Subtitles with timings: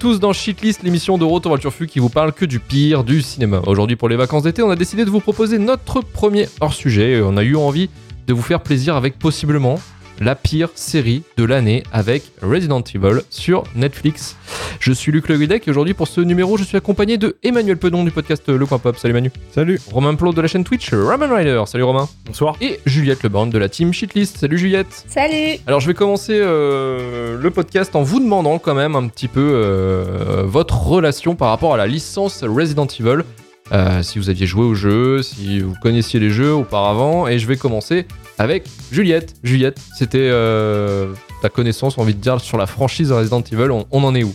[0.00, 3.62] Tous dans Shitlist, l'émission de Retour Turfu qui vous parle que du pire du cinéma.
[3.66, 7.22] Aujourd'hui pour les vacances d'été, on a décidé de vous proposer notre premier hors-sujet.
[7.24, 7.88] On a eu envie
[8.26, 9.80] de vous faire plaisir avec possiblement
[10.20, 14.36] la pire série de l'année avec Resident Evil sur Netflix.
[14.80, 18.04] Je suis Luc Le et aujourd'hui pour ce numéro, je suis accompagné de Emmanuel Pedon
[18.04, 18.96] du podcast Le Coin Pop.
[18.96, 19.30] Salut Manu.
[19.52, 19.80] Salut.
[19.90, 21.62] Romain Plot de la chaîne Twitch Ramen Rider.
[21.66, 22.08] Salut Romain.
[22.24, 22.56] Bonsoir.
[22.60, 24.38] Et Juliette Leborn de la team Shitlist.
[24.38, 25.04] Salut Juliette.
[25.08, 25.58] Salut.
[25.66, 29.52] Alors je vais commencer euh, le podcast en vous demandant quand même un petit peu
[29.54, 33.22] euh, votre relation par rapport à la licence Resident Evil.
[33.72, 37.26] Euh, si vous aviez joué au jeu, si vous connaissiez les jeux auparavant.
[37.26, 38.06] Et je vais commencer
[38.38, 39.34] avec Juliette.
[39.42, 43.70] Juliette, c'était euh, ta connaissance, envie de dire, sur la franchise Resident Evil.
[43.70, 44.34] On, on en est où?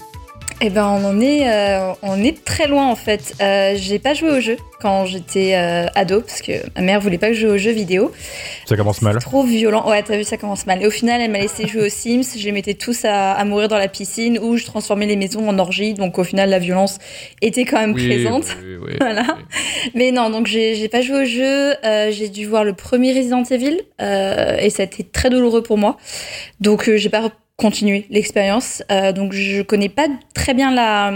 [0.64, 3.34] Eh ben, on en est, euh, on est très loin en fait.
[3.42, 7.18] Euh, j'ai pas joué au jeu quand j'étais euh, ado parce que ma mère voulait
[7.18, 8.12] pas que je joue aux jeux vidéo.
[8.68, 9.16] Ça commence mal.
[9.16, 9.90] C'est Trop violent.
[9.90, 10.84] Ouais, t'as vu, ça commence mal.
[10.84, 12.38] Et au final, elle m'a laissé jouer aux Sims.
[12.38, 15.50] Je les mettais tous à, à mourir dans la piscine ou je transformais les maisons
[15.50, 15.96] en orgie.
[15.96, 17.00] Donc au final, la violence
[17.42, 18.46] était quand même présente.
[18.64, 19.24] oui, oui, Voilà.
[19.38, 19.92] oui.
[19.96, 21.74] Mais non, donc j'ai j'ai pas joué au jeu.
[21.84, 25.64] Euh, j'ai dû voir le premier Resident Evil euh, et ça a été très douloureux
[25.64, 25.98] pour moi.
[26.60, 27.32] Donc euh, j'ai pas
[27.62, 28.84] continué l'expérience.
[28.92, 31.14] Euh, donc je connais pas très bien la,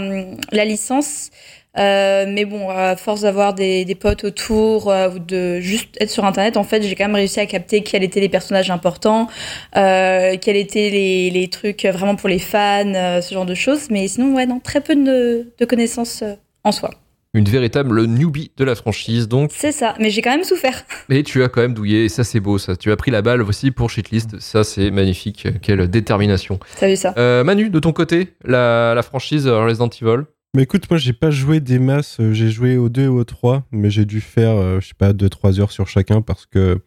[0.52, 1.30] la licence.
[1.78, 6.08] Euh, mais bon, à force d'avoir des, des potes autour euh, ou de juste être
[6.08, 9.28] sur internet, en fait, j'ai quand même réussi à capter quels étaient les personnages importants,
[9.76, 13.90] euh, quels étaient les, les trucs vraiment pour les fans, euh, ce genre de choses.
[13.90, 16.32] Mais sinon, ouais, non, très peu de, de connaissances euh,
[16.64, 16.92] en soi.
[17.36, 19.50] Une véritable newbie de la franchise, donc.
[19.52, 20.84] C'est ça, mais j'ai quand même souffert.
[21.10, 22.76] Mais tu as quand même douillé, et ça c'est beau, ça.
[22.76, 25.46] Tu as pris la balle aussi pour Shitlist, ça c'est magnifique.
[25.60, 26.58] Quelle détermination.
[26.80, 30.22] T'as vu ça Euh, Manu, de ton côté, la, la franchise Resident Evil
[30.54, 33.64] Mais écoute, moi j'ai pas joué des masses, j'ai joué au 2 et au 3,
[33.70, 36.78] mais j'ai dû faire, euh, je sais pas, 2-3 heures sur chacun parce que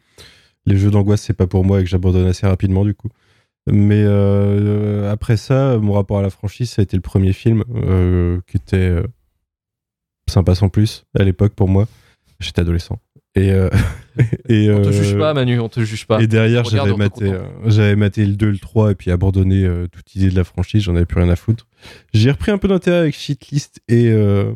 [0.66, 3.08] les jeux d'angoisse c'est pas pour moi et que j'abandonne assez rapidement du coup.
[3.70, 7.62] Mais euh, après ça, mon rapport à la franchise, ça a été le premier film
[7.76, 9.02] euh, qui était euh,
[10.30, 11.86] sympa sans plus à l'époque pour moi.
[12.38, 12.98] J'étais adolescent.
[13.36, 13.68] Et, euh,
[14.48, 16.20] et, On te euh, juge pas, Manu, on te juge pas.
[16.22, 19.64] Et derrière, Regarde, j'avais maté, euh, j'avais maté le 2, le 3 et puis abandonné
[19.64, 20.82] euh, toute idée de la franchise.
[20.82, 21.66] J'en avais plus rien à foutre.
[22.14, 24.52] J'ai repris un peu d'intérêt avec Shitlist et, euh,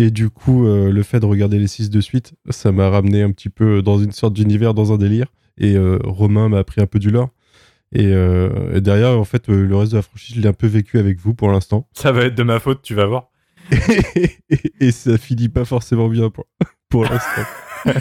[0.00, 3.22] et du coup, euh, le fait de regarder les 6 de suite, ça m'a ramené
[3.22, 5.26] un petit peu dans une sorte d'univers, dans un délire.
[5.58, 7.28] Et euh, Romain m'a appris un peu du lore.
[7.92, 10.54] Et, euh, et derrière, en fait, euh, le reste de la franchise, je l'ai un
[10.54, 11.86] peu vécu avec vous pour l'instant.
[11.92, 13.30] Ça va être de ma faute, tu vas voir.
[14.80, 16.46] et, ça finit pas forcément bien pour,
[16.88, 17.42] pour l'instant.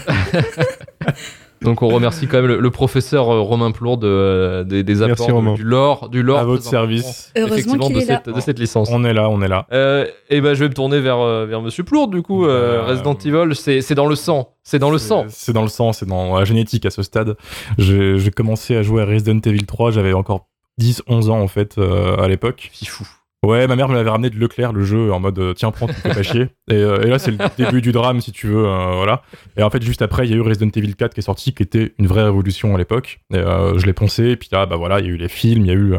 [1.62, 5.02] Donc on remercie quand même le, le professeur euh, Romain Plour de, euh, des, des
[5.02, 5.54] apports Merci, Romain.
[5.56, 7.34] du lore, du lore À votre service.
[7.36, 8.22] Heureusement effectivement, qu'il de est là.
[8.24, 8.90] cette, de cette licence.
[8.94, 9.68] On est là, on est là.
[9.74, 12.46] Euh, et ben je vais me tourner vers, vers Monsieur Plour du coup.
[12.46, 15.26] euh, Euh, Resident Evil, c'est c'est dans le sang, c'est dans le sang.
[15.28, 17.36] C'est dans le sang, c'est dans la génétique à ce stade.
[17.78, 20.48] J'ai commencé à jouer à Resident Evil 3, j'avais encore
[20.82, 22.70] 10-11 ans en fait euh, à l'époque.
[22.72, 23.06] Fifou.
[23.42, 25.88] Ouais, ma mère me l'avait ramené de Leclerc, le jeu, en mode euh, tiens, prends,
[25.88, 26.50] tu fais pas chier.
[26.70, 29.22] Et, euh, et là, c'est le début du drame, si tu veux, euh, voilà.
[29.56, 31.54] Et en fait, juste après, il y a eu Resident Evil 4 qui est sorti,
[31.54, 33.22] qui était une vraie révolution à l'époque.
[33.34, 35.30] Et euh, je l'ai poncé, et puis là, bah voilà, il y a eu les
[35.30, 35.96] films, il y a eu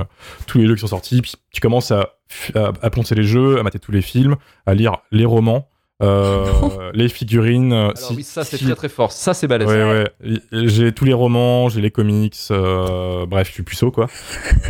[0.46, 1.22] tous les jeux qui sont sortis.
[1.22, 2.10] Puis tu commences à,
[2.54, 4.36] à, à poncer les jeux, à mater tous les films,
[4.66, 5.66] à lire les romans,
[6.02, 6.44] euh,
[6.94, 7.72] les figurines.
[7.72, 9.12] euh, Alors si- oui, ça c'est si- très très fort.
[9.12, 9.68] Ça c'est balèze.
[9.68, 10.04] Ouais, ouais.
[10.24, 14.06] Et- J'ai tous les romans, j'ai les comics, euh, bref, je suis puceau, quoi.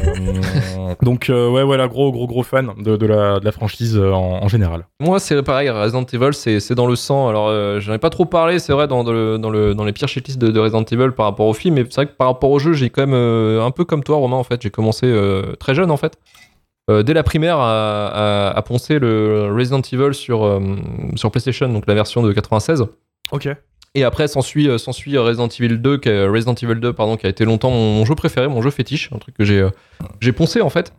[0.07, 4.43] Euh, donc, ouais, voilà, gros, gros, gros fan de, de la, de la franchise en,
[4.43, 4.87] en général.
[5.01, 7.29] Moi, c'est pareil, Resident Evil, c'est c'est dans le sang.
[7.29, 9.93] Alors, j'en ai pas trop parlé, c'est vrai, dans, dans le, dans, le, dans les
[9.93, 12.29] pires shitlists de, de Resident Evil par rapport au film, mais c'est vrai que par
[12.29, 13.15] rapport au jeu, j'ai quand même,
[13.61, 15.13] un peu comme toi, Romain, en fait, j'ai commencé
[15.59, 16.19] très jeune, en fait.
[16.89, 18.07] Euh, dès la primaire, à,
[18.49, 20.61] à, à poncer le Resident Evil sur, euh,
[21.17, 22.85] sur PlayStation, donc la version de 96.
[23.33, 23.49] Ok.
[23.97, 27.27] Et après, s'ensuit euh, s'ensuit Resident Evil 2, qui a, Resident Evil 2, pardon, qui
[27.27, 29.71] a été longtemps mon, mon jeu préféré, mon jeu fétiche, un truc que j'ai euh,
[30.21, 30.93] j'ai poncé en fait.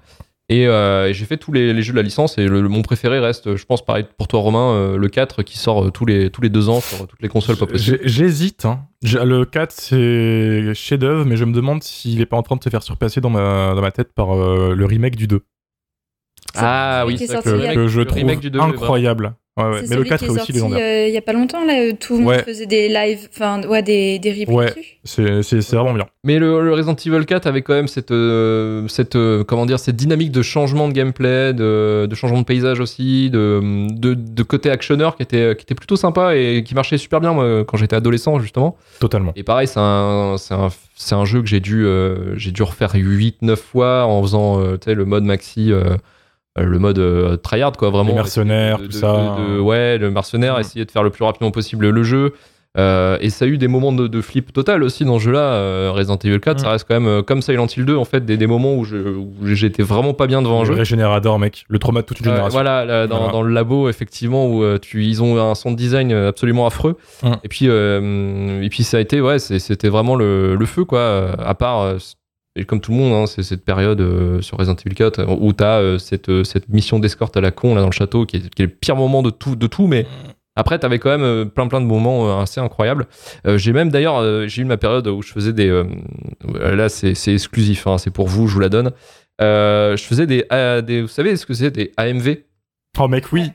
[0.50, 2.68] Et, euh, et j'ai fait tous les, les jeux de la licence et le, le-
[2.68, 6.06] mon préféré reste, je pense, pareil pour toi Romain, euh, le 4 qui sort tous
[6.06, 7.56] les, tous les deux ans sur toutes les consoles.
[7.78, 8.66] J'ai- J'hésite.
[8.66, 8.82] Hein.
[9.04, 12.70] Le 4, c'est chef-d'œuvre, mais je me demande s'il est pas en train de se
[12.70, 15.42] faire surpasser dans ma, dans ma tête par euh, le remake du 2.
[16.56, 19.34] Ah oui, c'est Que, je le trouve remake du 2 est incroyable.
[19.58, 19.72] Ouais, ouais.
[19.84, 20.80] C'est Mais le celui 4 qui est est aussi légendaire.
[20.82, 23.62] euh, il y a pas longtemps là, où tout le monde faisait des lives, enfin
[23.68, 24.74] ouais des des replays.
[25.04, 26.06] C'est c'est- c'est vraiment bien.
[26.24, 29.78] Mais le, le Resident Evil 4 avait quand même cette, euh, cette, euh, comment dire,
[29.78, 33.60] cette dynamique de changement de gameplay, de, de changement de paysage aussi, de,
[33.94, 37.34] de, de côté actionneur qui était, qui était plutôt sympa et qui marchait super bien
[37.34, 38.78] moi, quand j'étais adolescent justement.
[39.02, 39.34] Totalement.
[39.36, 42.64] Et pareil, c'est un, c'est un, c'est un jeu que j'ai dû, euh, j'ai dû
[42.64, 45.98] refaire 8-9 fois en faisant euh, tu sais, le mode maxi, euh, euh,
[46.58, 48.10] le mode euh, tryhard, quoi, vraiment.
[48.10, 49.36] Les mercenaires, De- tout de- ça.
[49.38, 50.62] de- de- ouais, le mercenaire, Mm.
[50.62, 52.34] essayer de faire le plus rapidement possible le jeu.
[52.78, 55.40] Euh, et ça a eu des moments de, de flip total aussi dans ce jeu-là.
[55.56, 56.64] Euh, Resident Evil 4, Mm.
[56.64, 58.86] ça reste quand même euh, comme Silent Hill 2, en fait, des, des moments où
[58.86, 60.74] je- où j'étais vraiment pas bien devant un Le jeu.
[60.76, 61.66] régénérateur, mec.
[61.68, 62.54] Le trauma de toute une Euh, génération.
[62.58, 63.32] voilà, là, dans, Voilà.
[63.34, 66.96] dans le labo, effectivement, où euh, tu, ils ont un sound design euh, absolument affreux.
[67.24, 67.32] Mm.
[67.44, 71.00] Et puis, euh, et puis ça a été, ouais, c'était vraiment le, le feu, quoi.
[71.00, 71.98] euh, À part, euh,
[72.56, 75.26] et comme tout le monde, hein, c'est cette période euh, sur Resident Evil 4 euh,
[75.40, 78.26] où t'as euh, cette, euh, cette mission d'escorte à la con là dans le château,
[78.26, 80.06] qui est, qui est le pire moment de tout, de tout, mais.
[80.58, 83.08] Après, t'avais quand même euh, plein plein de moments euh, assez incroyables.
[83.48, 85.70] Euh, j'ai même d'ailleurs, euh, j'ai eu ma période où je faisais des.
[85.70, 85.86] euh,
[86.76, 88.92] là, c'est c'est exclusif, hein, c'est pour vous, je vous la donne.
[89.40, 91.04] Euh, je faisais des, euh, des.
[91.04, 92.36] Vous savez ce que c'est Des AMV
[93.00, 93.50] Oh, mec, oui.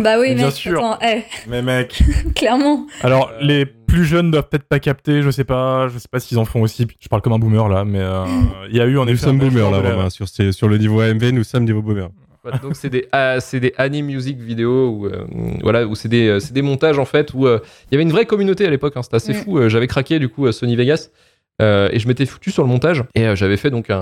[0.00, 0.78] Bah oui, Bien mec, sûr.
[0.82, 2.02] attends, eh, Mais mec.
[2.34, 2.86] clairement.
[3.02, 6.38] Alors, les plus jeunes doivent peut-être pas capter, je sais pas, je sais pas s'ils
[6.38, 6.86] en font aussi.
[7.00, 8.24] Je parle comme un boomer là, mais euh,
[8.70, 9.24] il y a eu en Nous effet.
[9.24, 10.10] sommes un boomers là, Romain.
[10.10, 12.08] Sur, ces- sur le niveau AMV, nous sommes niveau boomer.
[12.62, 15.24] Donc c'est des ah, c'est des anime music vidéo où euh,
[15.62, 17.58] voilà où c'est des euh, c'est des montages en fait où euh,
[17.90, 20.18] il y avait une vraie communauté à l'époque hein, c'était assez fou Euh, j'avais craqué
[20.18, 21.08] du coup à Sony Vegas
[21.60, 23.96] euh, et je m'étais foutu sur le montage et euh, j'avais fait donc un,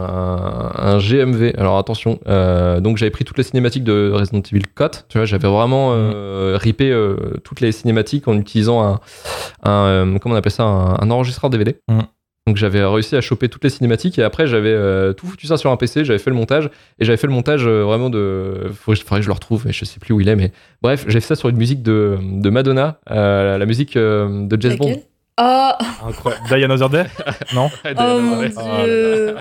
[0.75, 5.07] un GMV alors attention euh, donc j'avais pris toutes les cinématiques de Resident Evil 4
[5.09, 9.01] tu vois j'avais vraiment euh, ripé euh, toutes les cinématiques en utilisant un,
[9.63, 12.01] un euh, comment on appelle ça un, un enregistreur DVD Mm.
[12.47, 15.57] donc j'avais réussi à choper toutes les cinématiques et après j'avais euh, tout foutu ça
[15.57, 18.71] sur un PC, j'avais fait le montage et j'avais fait le montage euh, vraiment de.
[18.73, 20.37] Faudrait, faudrait que je le retrouve, mais je sais plus où il est.
[20.37, 20.53] Mais
[20.83, 24.61] bref, j'ai fait ça sur une musique de, de Madonna, euh, la musique euh, de
[24.61, 24.97] James Bond.
[25.39, 25.73] Oh,
[26.09, 26.49] Incroyable.
[26.49, 27.05] Die Another Day
[27.55, 29.37] Non oh mon dieu.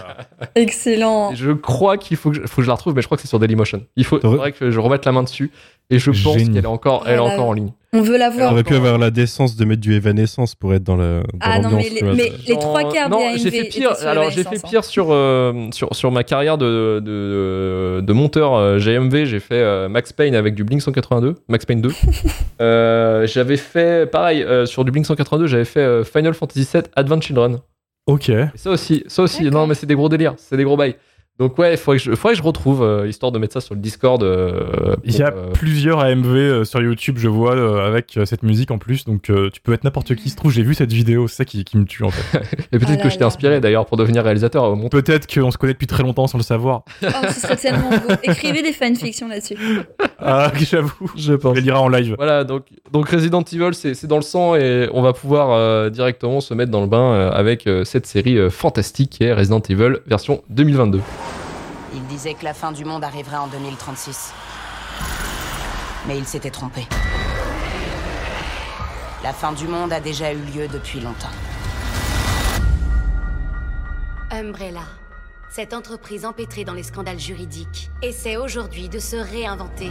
[0.56, 1.34] Excellent.
[1.34, 3.22] Je crois qu'il faut que, je, faut que je la retrouve, mais je crois que
[3.22, 3.86] c'est sur Dailymotion.
[3.96, 5.52] Il faut, faudrait que je remette la main dessus
[5.90, 6.54] et je pense Génie.
[6.54, 7.34] qu'elle est encore, elle est Voilà.
[7.36, 7.72] encore en ligne.
[7.94, 8.50] On veut la voir.
[8.50, 11.24] On aurait pu avoir la décence de mettre du Evanescence pour être dans la dans
[11.40, 13.92] Ah non, mais les- mais- les trois quarts non, des j'ai fait pire.
[14.06, 14.70] Alors j'ai fait Evanescence, hein.
[14.70, 19.26] pire sur, euh, sur sur ma carrière de de, de monteur euh, GMV.
[19.26, 21.90] J'ai fait euh, Max Payne avec du Blink 182, Max Payne 2.
[22.62, 25.48] Euh, j'avais fait pareil euh, sur du Blink 182.
[25.48, 27.60] J'avais fait euh, Final Fantasy VII Advent Children.
[28.08, 28.30] Ok.
[28.30, 29.44] Et ça aussi, ça aussi.
[29.50, 30.96] Non, mais c'est des gros délires, c'est des gros bails.
[31.38, 33.60] Donc ouais, il faudrait que je, faudrait que je retrouve euh, histoire de mettre ça
[33.60, 34.24] sur le Discord.
[34.24, 38.24] euh, Il y a euh, plusieurs AMV euh, sur YouTube, je vois, euh, avec euh,
[38.26, 39.04] cette musique en plus.
[39.04, 40.30] Donc, euh, tu peux être n'importe qui.
[40.30, 42.38] Se trouve, j'ai vu cette vidéo, c'est ça qui, qui me tue en fait.
[42.72, 44.88] et peut-être Ah que là je t'ai inspiré d'ailleurs pour devenir réalisateur au.
[44.88, 46.84] Peut-être qu'on se connaît depuis très longtemps sans le savoir.
[47.04, 48.14] Oh, ce serait tellement beau.
[48.24, 49.58] Écrivez des fanfictions là-dessus.
[50.20, 51.12] Ah, j'avoue.
[51.18, 51.56] Je Je pense.
[51.56, 52.16] les lira en live.
[52.18, 55.90] Voilà, donc, donc Resident Evil, c'est c'est dans le sang et on va pouvoir euh,
[55.90, 59.34] directement se mettre dans le bain euh, avec euh, cette série euh, fantastique qui est
[59.34, 61.02] Resident Evil version 2022.
[61.96, 64.34] Il disait que la fin du monde arriverait en 2036.
[66.08, 66.86] Mais il s'était trompé.
[69.24, 71.30] La fin du monde a déjà eu lieu depuis longtemps.
[74.30, 74.84] Umbrella.
[75.50, 79.90] Cette entreprise empêtrée dans les scandales juridiques essaie aujourd'hui de se réinventer.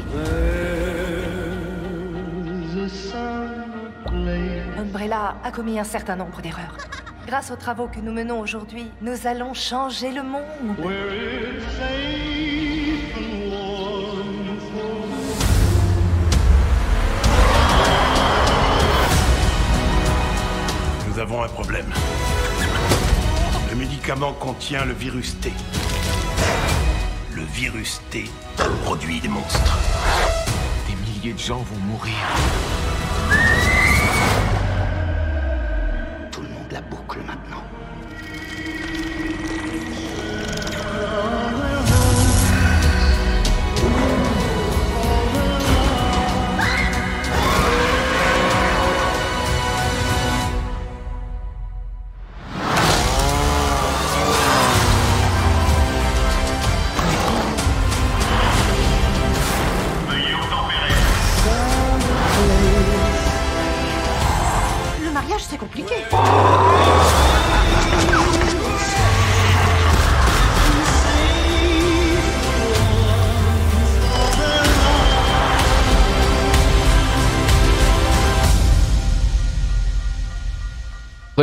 [4.79, 6.77] Umbrella a commis un certain nombre d'erreurs.
[7.27, 10.43] Grâce aux travaux que nous menons aujourd'hui, nous allons changer le monde.
[21.09, 21.87] Nous avons un problème.
[23.71, 25.51] Le médicament contient le virus T.
[27.35, 28.25] Le virus T
[28.85, 29.79] produit des monstres.
[30.89, 32.15] Des milliers de gens vont mourir.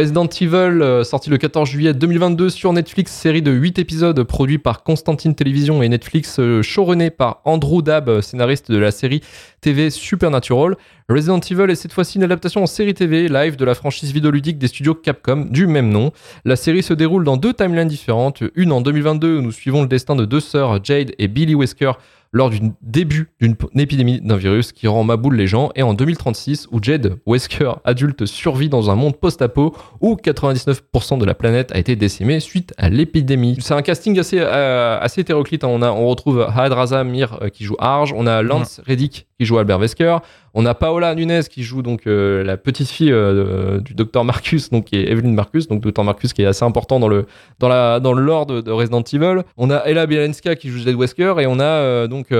[0.01, 4.57] Resident Evil, euh, sorti le 14 juillet 2022 sur Netflix, série de 8 épisodes produit
[4.57, 9.21] par Constantine Télévision et Netflix, euh, showrunné par Andrew Dabb, euh, scénariste de la série
[9.61, 10.75] TV Supernatural.
[11.07, 14.57] Resident Evil est cette fois-ci une adaptation en série TV live de la franchise vidéoludique
[14.57, 16.11] des studios Capcom du même nom.
[16.45, 19.87] La série se déroule dans deux timelines différentes, une en 2022 où nous suivons le
[19.87, 21.91] destin de deux sœurs, Jade et Billy Wesker,
[22.33, 26.67] lors du début d'une épidémie d'un virus qui rend maboule les gens, et en 2036
[26.71, 31.77] où Jed Wesker, adulte, survit dans un monde post-apo où 99% de la planète a
[31.79, 33.57] été décimée suite à l'épidémie.
[33.59, 35.63] C'est un casting assez, euh, assez hétéroclite.
[35.63, 35.69] hein.
[35.69, 39.45] On, a, on retrouve Had Razamir euh, qui joue Arge, on a Lance Reddick qui
[39.45, 40.17] joue Albert Wesker,
[40.53, 44.69] on a Paola Nunez qui joue donc euh, la petite fille euh, du docteur Marcus,
[44.69, 47.25] donc qui est Evelyn Marcus, donc docteur Marcus qui est assez important dans le
[47.59, 49.43] dans la dans lore de, de Resident Evil.
[49.57, 52.31] On a Ella Bielenska qui joue Jed Wesker et on a euh, donc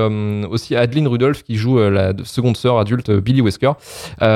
[0.50, 3.72] aussi Adeline Rudolph qui joue la seconde sœur adulte Billy Wesker.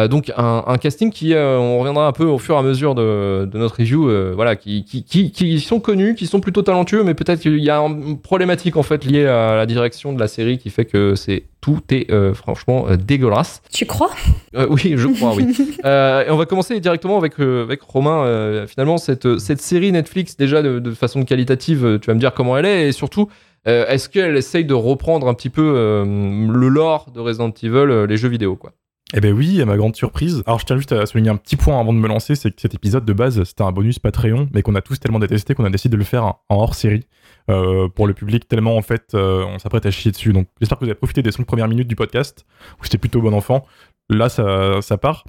[0.09, 3.77] Donc un, casting qui on reviendra un peu au fur et à mesure de, notre
[3.77, 7.63] review, voilà, qui, qui, qui, qui sont connus, qui sont plutôt talentueux, mais peut-être qu'il
[7.63, 10.85] y a une problématique en fait liée à la direction de la série qui fait
[10.85, 13.63] que c'est tout est euh, franchement euh, dégueulasse.
[13.73, 14.11] Tu crois?
[14.55, 15.45] Euh, oui, je crois, oui.
[15.83, 18.67] Et on va commencer directement avec, avec Romain.
[18.67, 22.55] Finalement, cette, cette série Netflix, déjà de, de façon qualitative, tu vas me dire comment
[22.55, 22.89] elle est.
[22.89, 23.29] Et surtout,
[23.65, 28.29] est-ce qu'elle essaye de reprendre un petit peu le lore de Resident Evil, les jeux
[28.29, 28.71] vidéo, quoi?
[29.13, 30.41] Eh ben oui, à ma grande surprise.
[30.47, 32.59] Alors je tiens juste à souligner un petit point avant de me lancer, c'est que
[32.59, 35.63] cet épisode de base, c'était un bonus Patreon, mais qu'on a tous tellement détesté qu'on
[35.63, 37.05] a décidé de le faire en hors série
[37.51, 40.33] euh, pour le public, tellement en fait euh, on s'apprête à chier dessus.
[40.33, 42.47] Donc j'espère que vous avez profité des 5 premières minutes du podcast,
[42.79, 43.65] où j'étais plutôt bon enfant.
[44.09, 45.23] Là, ça, part.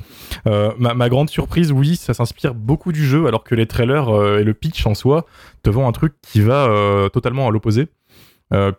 [0.46, 4.44] Euh, ma, grande surprise, oui, ça s'inspire beaucoup du jeu, alors que les trailers et
[4.44, 5.24] le pitch en soi
[5.62, 7.88] te vendent un truc qui va totalement à l'opposé,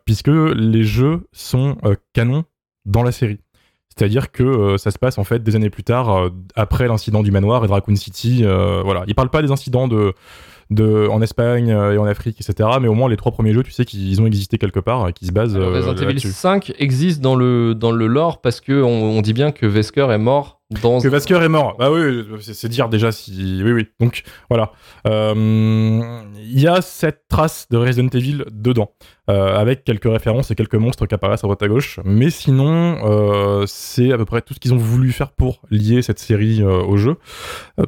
[0.06, 1.78] puisque les jeux sont
[2.14, 2.46] canons
[2.86, 3.40] dans la série.
[3.98, 7.24] C'est-à-dire que euh, ça se passe en fait des années plus tard, euh, après l'incident
[7.24, 8.42] du manoir et de Raccoon City.
[8.44, 10.14] euh, voilà, ils parlent pas des incidents de,
[10.70, 12.70] de en Espagne et en Afrique, etc.
[12.82, 15.14] Mais au moins les trois premiers jeux, tu sais qu'ils ont existé quelque part et
[15.14, 16.32] qui se basent Alors, Resident Evil là-dessus.
[16.32, 20.08] 5 existe dans le, dans le lore parce que on, on dit bien que Wesker
[20.12, 21.00] est mort dans.
[21.00, 21.76] Que Vasker est mort.
[21.78, 23.62] Bah oui, c'est dire déjà si.
[23.64, 23.88] Oui, oui.
[24.00, 24.72] Donc voilà.
[25.08, 28.92] Euh, Il y a cette trace de Resident Evil dedans,
[29.30, 32.00] euh, avec quelques références et quelques monstres qui apparaissent à droite à gauche.
[32.04, 36.02] Mais sinon, euh, c'est à peu près tout ce qu'ils ont voulu faire pour lier
[36.02, 37.16] cette série au jeu.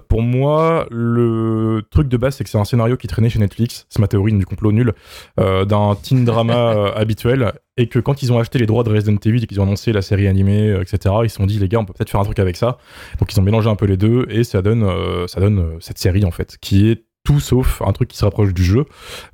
[0.08, 3.88] Pour moi, le truc de base, c'est que c'est un scénario qui traînait chez Netflix.
[3.90, 4.94] C'est ma théorie du complot nul
[5.38, 9.42] d'un teen drama habituel et que quand ils ont acheté les droits de Resident Evil
[9.42, 11.80] et qu'ils ont annoncé la série animée, euh, etc., ils se sont dit les gars,
[11.80, 12.78] on peut peut-être faire un truc avec ça.
[13.20, 16.26] Donc ils ont mélangé un peu les deux et ça donne, euh, euh, cette série
[16.26, 18.86] en fait, qui est tout sauf un truc qui se rapproche du jeu.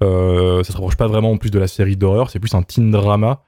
[0.03, 2.61] Euh, ça se rapproche pas vraiment en plus de la série d'horreur, c'est plus un
[2.61, 3.41] teen drama.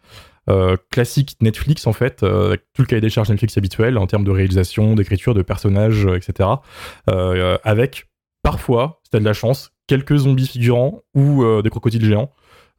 [0.89, 4.31] classique Netflix en fait, avec tout le cahier des charges Netflix habituel en termes de
[4.31, 6.49] réalisation, d'écriture, de personnages, etc.
[7.63, 8.07] Avec
[8.41, 12.31] parfois, si t'as de la chance, quelques zombies figurants ou des crocodiles géants.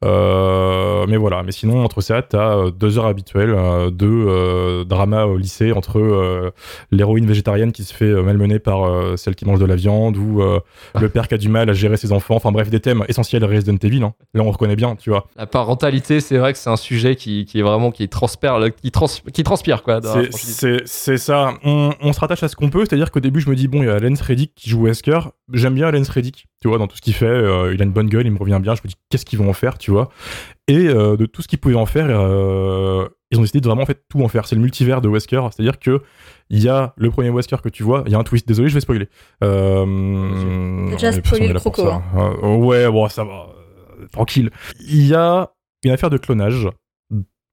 [0.05, 5.25] Euh, mais voilà, mais sinon entre ça, t'as euh, deux heures habituelles euh, de drama
[5.25, 6.51] au lycée entre
[6.91, 8.79] l'héroïne végétarienne qui se fait malmener par
[9.17, 10.41] celle qui mange de la viande ou
[10.99, 12.35] le père qui a du mal à gérer ses enfants.
[12.35, 14.03] Enfin bref, des thèmes essentiels à Resident Evil.
[14.03, 14.13] hein.
[14.33, 15.27] Là, on reconnaît bien, tu vois.
[15.35, 18.91] La parentalité, c'est vrai que c'est un sujet qui, qui est vraiment qui transpire, qui,
[18.91, 19.99] trans, qui transpire quoi.
[20.85, 21.53] C'est- ça.
[21.63, 22.79] On, on se rattache à ce qu'on peut.
[22.87, 25.19] C'est-à-dire qu'au début, je me dis, bon, il y a Lance Reddick qui joue Wesker.
[25.53, 27.25] J'aime bien Lance Reddick, tu vois, dans tout ce qu'il fait.
[27.25, 28.75] euh, il a une bonne gueule, il me revient bien.
[28.75, 30.09] Je me dis, qu'est-ce qu'ils vont en faire, tu vois.
[30.67, 33.83] Et euh, de tout ce qu'ils pouvaient en faire, euh, ils ont décidé de vraiment
[33.83, 34.45] en fait, tout en faire.
[34.47, 35.41] C'est le multivers de Wesker.
[35.51, 36.01] C'est-à-dire que
[36.49, 38.47] il y a le premier Wesker que tu vois, il y a un twist.
[38.47, 39.09] Désolé, je vais spoiler.
[39.43, 42.01] Euh, déjà spoilé le croco, ça.
[42.15, 43.47] Euh, ouais, bon, ça va.
[44.11, 44.49] tranquille.
[44.79, 45.51] Il y a
[45.83, 46.67] une affaire de clonage.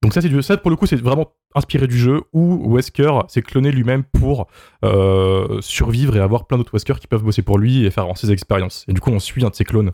[0.06, 4.04] Donc ça, pour le coup, c'est vraiment inspiré du jeu où Wesker s'est cloné lui-même
[4.04, 4.46] pour
[4.84, 8.30] euh, survivre et avoir plein d'autres Wesker qui peuvent bosser pour lui et faire ses
[8.30, 8.84] expériences.
[8.86, 9.90] Et du coup, on suit un de ses clones.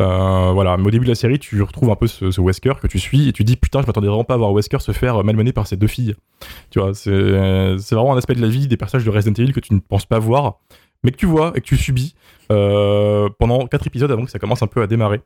[0.00, 0.76] Euh, voilà.
[0.76, 3.28] Mais au début de la série, tu retrouves un peu ce, Wesker que tu suis
[3.28, 5.68] et tu dis putain, je m'attendais vraiment pas à voir Wesker se faire malmener par
[5.68, 6.16] ses deux filles.
[6.70, 7.12] Tu vois, c'est
[7.78, 9.78] c'est vraiment un aspect de la vie des personnages de Resident Evil que tu ne
[9.78, 10.58] penses pas voir,
[11.04, 12.16] mais que tu vois et que tu subis
[12.50, 15.20] euh, pendant quatre épisodes avant que ça commence un peu à démarrer.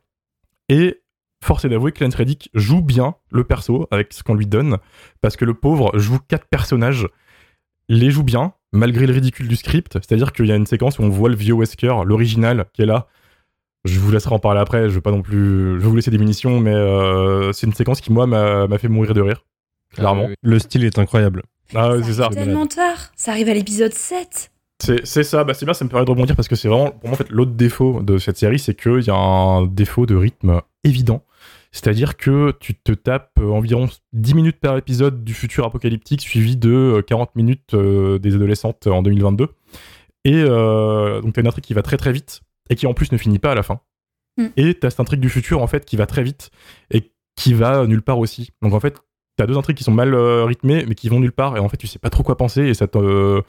[0.69, 1.01] Et
[1.43, 4.77] force est d'avouer que Lance Reddick joue bien le perso avec ce qu'on lui donne,
[5.21, 7.07] parce que le pauvre joue quatre personnages,
[7.89, 9.93] les joue bien, malgré le ridicule du script.
[9.93, 12.85] C'est-à-dire qu'il y a une séquence où on voit le vieux Wesker, l'original, qui est
[12.85, 13.07] là.
[13.85, 15.75] Je vous laisserai en parler après, je vais pas non plus.
[15.75, 18.89] Je vais vous laisser des munitions, mais euh, c'est une séquence qui, moi, m'a fait
[18.89, 19.45] mourir de rire.
[19.93, 20.23] Clairement.
[20.25, 21.43] Ah oui, Le style est incroyable.
[21.73, 22.29] Ah ouais, c'est ça.
[22.29, 23.11] tellement tard.
[23.15, 24.51] Ça arrive à l'épisode 7.
[24.83, 26.91] C'est c'est ça, bah c'est bien, ça me permet de rebondir parce que c'est vraiment,
[26.91, 30.05] pour moi, en fait, l'autre défaut de cette série, c'est qu'il y a un défaut
[30.05, 31.23] de rythme évident.
[31.71, 36.57] C'est-à-dire que tu te tapes euh, environ 10 minutes par épisode du futur apocalyptique, suivi
[36.57, 39.49] de euh, 40 minutes euh, des adolescentes en 2022.
[40.27, 43.11] Et euh, donc, t'as une intrigue qui va très très vite et qui en plus
[43.11, 43.79] ne finit pas à la fin.
[44.37, 44.47] Mm.
[44.57, 46.51] Et t'as cette intrigue du futur, en fait, qui va très vite
[46.91, 48.49] et qui va nulle part aussi.
[48.61, 48.97] Donc, en fait,
[49.37, 51.55] t'as deux intrigues qui sont mal euh, rythmées, mais qui vont nulle part.
[51.55, 53.41] Et en fait, tu sais pas trop quoi penser et ça te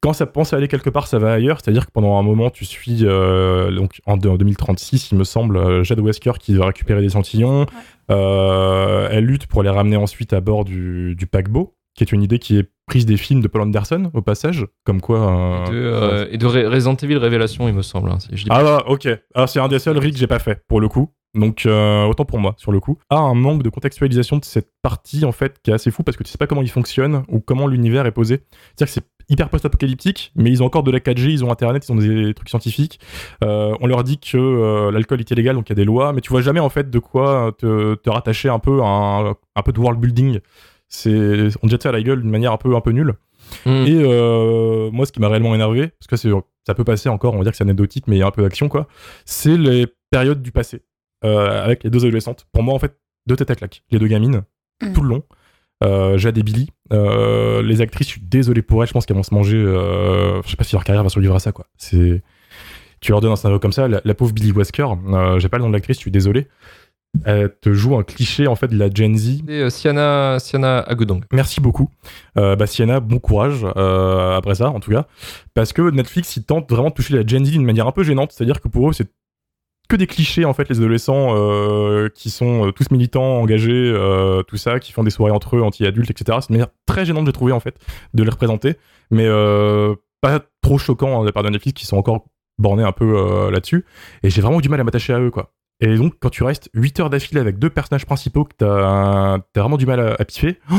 [0.00, 1.58] quand ça pense aller quelque part, ça va ailleurs.
[1.62, 5.56] C'est-à-dire que pendant un moment, tu suis, euh, donc en, en 2036, il me semble,
[5.56, 7.66] euh, Jade Wesker qui va récupérer des échantillons.
[8.10, 12.22] Euh, elle lutte pour les ramener ensuite à bord du, du paquebot, qui est une
[12.22, 14.66] idée qui est prise des films de Paul Anderson, au passage.
[14.84, 15.64] Comme quoi.
[15.66, 18.10] Et de, euh, et de Re- Resident Evil Révélation, il me semble.
[18.10, 19.08] hein, si je dis Ah bah, ok.
[19.34, 21.10] Alors c'est un des seuls rigs que j'ai pas fait, pour le coup.
[21.34, 22.98] Donc euh, autant pour moi, sur le coup.
[23.10, 26.16] Ah, un manque de contextualisation de cette partie, en fait, qui est assez fou, parce
[26.16, 28.42] que tu sais pas comment il fonctionne, ou comment l'univers est posé.
[28.76, 31.86] C'est-à-dire que c'est hyper post-apocalyptique, mais ils ont encore de la 4G, ils ont Internet,
[31.86, 32.98] ils ont des trucs scientifiques.
[33.44, 36.12] Euh, on leur dit que euh, l'alcool est illégal, donc il y a des lois,
[36.12, 39.30] mais tu vois jamais, en fait, de quoi te, te rattacher un peu à un,
[39.30, 40.40] un peu de world building.
[40.88, 43.14] C'est, on jette ça à la gueule d'une manière un peu, un peu nulle.
[43.66, 43.70] Mm.
[43.86, 46.30] Et euh, moi, ce qui m'a réellement énervé, parce que c'est,
[46.66, 48.30] ça peut passer encore, on va dire que c'est anecdotique, mais il y a un
[48.30, 48.88] peu d'action, quoi,
[49.24, 50.82] c'est les périodes du passé,
[51.24, 52.46] euh, avec les deux adolescentes.
[52.52, 53.82] Pour moi, en fait, deux têtes à claque.
[53.90, 54.42] Les deux gamines,
[54.82, 54.92] Mm.
[54.92, 55.22] tout le long.
[55.84, 56.70] Euh, Jade et Billy.
[56.92, 59.56] Euh, les actrices, je suis désolé pour elles, je pense qu'elles vont se manger.
[59.58, 61.66] euh, je sais pas si leur carrière va survivre à ça, quoi.
[61.76, 62.22] C'est.
[63.00, 65.58] Tu leur donnes un scénario comme ça, la, la pauvre Billy Wesker, euh, j'ai pas
[65.58, 66.48] le nom de l'actrice, je suis désolé.
[67.24, 71.24] Elle te joue un cliché en fait de la Gen Z euh, Siana, Siana Agudong.
[71.32, 71.90] Merci beaucoup.
[72.36, 75.06] Euh, bah, Sienna, bon courage après ça, en tout cas.
[75.54, 78.02] Parce que Netflix, ils tentent vraiment de toucher la Gen Z d'une manière un peu
[78.02, 78.32] gênante.
[78.32, 79.08] C'est-à-dire que pour eux, c'est
[79.88, 84.42] que des clichés, en fait, les adolescents euh, qui sont euh, tous militants, engagés, euh,
[84.42, 86.38] tout ça, qui font des soirées entre eux, anti-adultes, etc.
[86.40, 87.76] C'est une manière très gênante, j'ai trouvé, en fait,
[88.12, 88.76] de les représenter.
[89.10, 92.26] Mais euh, pas trop choquant hein, de la part de Netflix, qui sont encore
[92.58, 93.86] bornés un peu là-dessus.
[94.22, 95.52] Et j'ai vraiment eu du mal à m'attacher à eux, quoi.
[95.80, 99.38] Et donc, quand tu restes 8 heures d'affilée avec deux personnages principaux que t'as as
[99.54, 100.76] vraiment du mal à, à piffer, oh,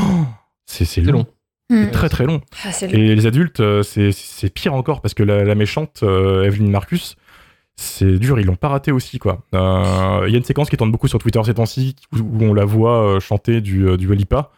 [0.66, 1.14] c'est long.
[1.14, 1.28] long.
[1.72, 1.86] Hmm.
[1.86, 2.42] C'est très très long.
[2.66, 2.90] Ah, long.
[2.90, 7.16] Et les adultes, c'est c'est pire encore parce que la, la méchante, euh, Evelyn Marcus,
[7.82, 9.40] c'est dur, ils l'ont pas raté aussi quoi.
[9.56, 12.44] Euh, Il y a une séquence qui tourne beaucoup sur Twitter ces temps-ci où, où
[12.44, 14.52] on la voit euh, chanter du, euh, du Walipa.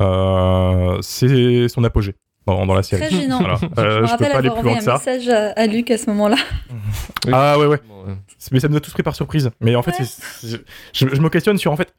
[0.00, 2.14] Euh, c'est son apogée
[2.46, 3.02] dans, dans la série.
[3.08, 3.40] Très gênant.
[3.40, 3.56] Voilà.
[3.56, 5.10] Je Euh, me je peux rappelle pas aller avoir plus loin envoyé que un ça.
[5.10, 6.36] message à, à Luc à ce moment-là.
[7.32, 7.80] Ah ouais ouais.
[8.52, 9.50] Mais ça nous a tous pris par surprise.
[9.60, 10.06] Mais en fait, Ouais.
[10.92, 11.92] je, je me questionne sur en fait.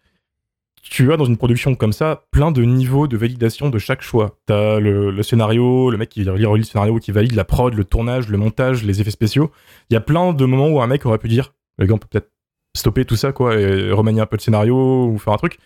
[0.82, 4.38] Tu as dans une production comme ça plein de niveaux de validation de chaque choix.
[4.46, 7.84] T'as le, le scénario, le mec qui relit le scénario, qui valide la prod, le
[7.84, 9.52] tournage, le montage, les effets spéciaux.
[9.90, 11.98] Il y a plein de moments où un mec aurait pu dire, les gars, on
[11.98, 12.32] peut peut-être
[12.76, 15.58] stopper tout ça, quoi, et remanier un peu le scénario ou faire un truc.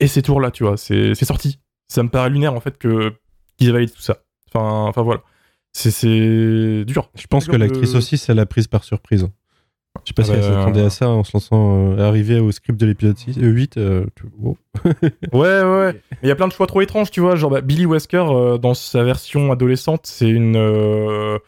[0.00, 1.58] Et c'est toujours là, tu vois, c'est sorti.
[1.88, 3.12] Ça me paraît lunaire en fait que
[3.56, 4.18] qu'ils valident tout ça.
[4.52, 5.22] Enfin, enfin voilà.
[5.72, 7.10] C'est- dur.
[7.14, 9.28] Je pense que de- l'actrice aussi, ça l'a prise par surprise.
[10.08, 12.40] Je sais pas Ah si elle bah, s'attendait à ça en se lançant euh, arriver
[12.40, 13.76] au script de l'épisode 6, euh, 8.
[13.76, 14.56] euh, tu- oh.
[15.34, 16.00] Ouais, ouais, ouais.
[16.22, 17.36] Il y a plein de choix trop étranges, tu vois.
[17.36, 20.56] Genre, bah, Billy Wesker, euh, dans sa version adolescente, c'est une.
[20.56, 21.38] euh,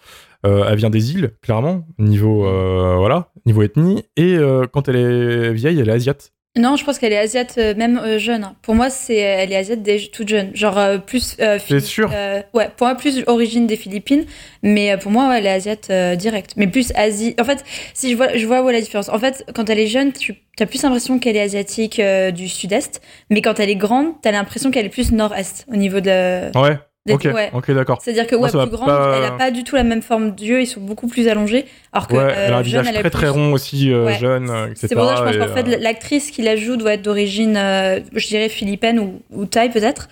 [0.45, 4.05] euh, elle vient des îles, clairement, niveau, euh, voilà, niveau ethnie.
[4.19, 6.33] Et euh, quand elle est vieille, elle est asiate.
[6.61, 8.47] Non, je pense qu'elle est asiate, euh, même euh, jeune.
[8.63, 9.81] Pour moi, c'est elle est asiate
[10.13, 10.51] toute jeune.
[10.55, 11.37] Genre euh, plus.
[11.41, 12.11] euh, Philippe- sûr?
[12.15, 14.25] euh, Ouais, pour moi plus origine des Philippines,
[14.63, 16.53] mais euh, pour moi ouais, elle est asiate euh, direct.
[16.57, 17.35] Mais plus Asie.
[17.41, 19.09] En fait, si je vois, je vois où est la différence.
[19.09, 22.49] En fait, quand elle est jeune, tu as plus l'impression qu'elle est asiatique euh, du
[22.49, 26.57] sud-est, mais quand elle est grande, t'as l'impression qu'elle est plus nord-est au niveau de.
[26.59, 27.51] Ouais, des- ok, ouais.
[27.75, 27.99] d'accord.
[28.03, 30.61] C'est-à-dire que ouais, plus grande, pas- elle a pas du tout la même forme d'yeux,
[30.61, 33.01] ils sont beaucoup plus allongés, alors que Ouais, euh, elle a un jeune, visage très
[33.01, 34.19] plus- très rond aussi, euh, Ouais.
[34.19, 34.87] jeune, etc.
[34.89, 37.03] C'est pour ça que je pense qu'en fait, euh, l'actrice qui la joue doit être
[37.03, 40.09] d'origine, euh, je dirais, philippine ou, ou thaï peut-être.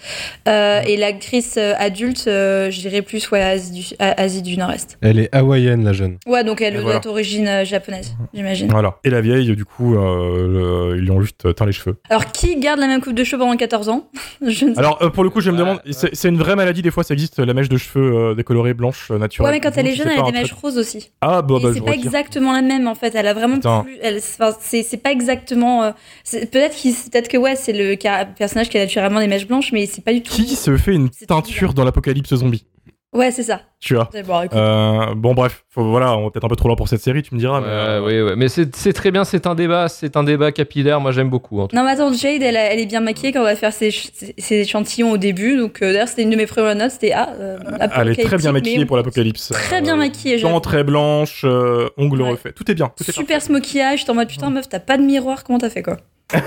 [0.48, 4.96] Euh, et l'actrice adulte, euh, je dirais plus ouais, Asie du, A- Asie du Nord-Est.
[5.03, 6.16] Elle est hawaïenne, la jeune.
[6.27, 6.96] Ouais, donc elle Et doit voilà.
[6.98, 8.70] être d'origine euh, japonaise, j'imagine.
[8.70, 8.96] Voilà.
[9.05, 11.96] Et la vieille, du coup, euh, le- ils lui ont juste teint les cheveux.
[12.09, 14.09] Alors, qui garde la même coupe de cheveux pendant 14 ans?
[14.40, 15.92] Je ne sais Alors, euh, pour le coup, je me demande, ouais.
[15.92, 18.75] c'est c'est une vraie maladie, des fois, ça existe, la mèche de cheveux euh, décolorée,
[18.75, 19.51] blanche, euh, naturelle.
[19.51, 21.11] Ouais, mais quand elle est Je jeune, elle a des mèches roses aussi.
[21.21, 23.14] Ah, bah, bah, c'est pas exactement la même en fait.
[23.14, 23.99] Elle a vraiment plus.
[24.21, 25.85] c'est pas exactement.
[25.85, 25.91] euh,
[26.31, 26.77] Peut-être
[27.11, 27.97] peut-être que ouais, c'est le
[28.37, 30.33] personnage qui a naturellement des mèches blanches, mais c'est pas du tout.
[30.35, 32.64] Qui se fait une teinture dans l'apocalypse zombie?
[33.14, 33.62] Ouais, c'est ça.
[33.81, 34.47] Tu vois Bon.
[34.53, 37.23] Euh, bon bref, faut- voilà, on est peut-être un peu trop loin pour cette série,
[37.23, 37.61] tu me diras.
[37.62, 38.37] mais, euh, ouais, ouais.
[38.37, 41.01] Mais c'est très bien, c'est un débat, c'est un débat capillaire.
[41.01, 41.59] Moi, j'aime beaucoup.
[41.61, 43.90] En tout Non, mais attends, Jade, elle, est bien maquillée quand on va faire ses,
[43.90, 45.57] ses- ses échantillons au début.
[45.57, 46.90] Donc, euh, d'ailleurs, c'était une de mes premières notes.
[46.90, 47.59] C'était Ah, euh,
[47.97, 49.49] Elle est très bien maquillée mais pour l'apocalypse.
[49.55, 52.31] Très bien Euh, maquillée, Dents très blanches, euh, ongles Ouais.
[52.33, 52.55] refaits.
[52.55, 52.90] Tout est bien.
[52.94, 54.01] Tout est Super smokeyage.
[54.01, 55.44] J'étais en mode putain, meuf, t'as pas de miroir.
[55.44, 55.97] Comment t'as fait quoi?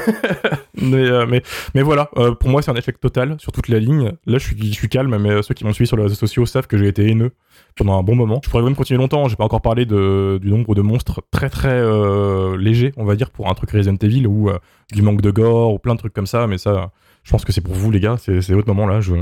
[0.81, 1.43] Mais, euh, mais,
[1.75, 4.13] mais voilà, euh, pour moi, c'est un échec total sur toute la ligne.
[4.25, 6.15] Là, je suis, je suis calme, mais euh, ceux qui m'ont suivi sur les réseaux
[6.15, 7.31] sociaux savent que j'ai été haineux
[7.75, 8.41] pendant un bon moment.
[8.43, 9.27] Je pourrais même continuer longtemps.
[9.27, 13.15] J'ai pas encore parlé de, du nombre de monstres très très euh, légers, on va
[13.15, 14.49] dire, pour un truc Resident Evil ou
[14.91, 16.47] du manque de gore ou plein de trucs comme ça.
[16.47, 16.91] Mais ça,
[17.23, 18.15] je pense que c'est pour vous, les gars.
[18.17, 19.01] C'est votre moment là.
[19.01, 19.13] Je,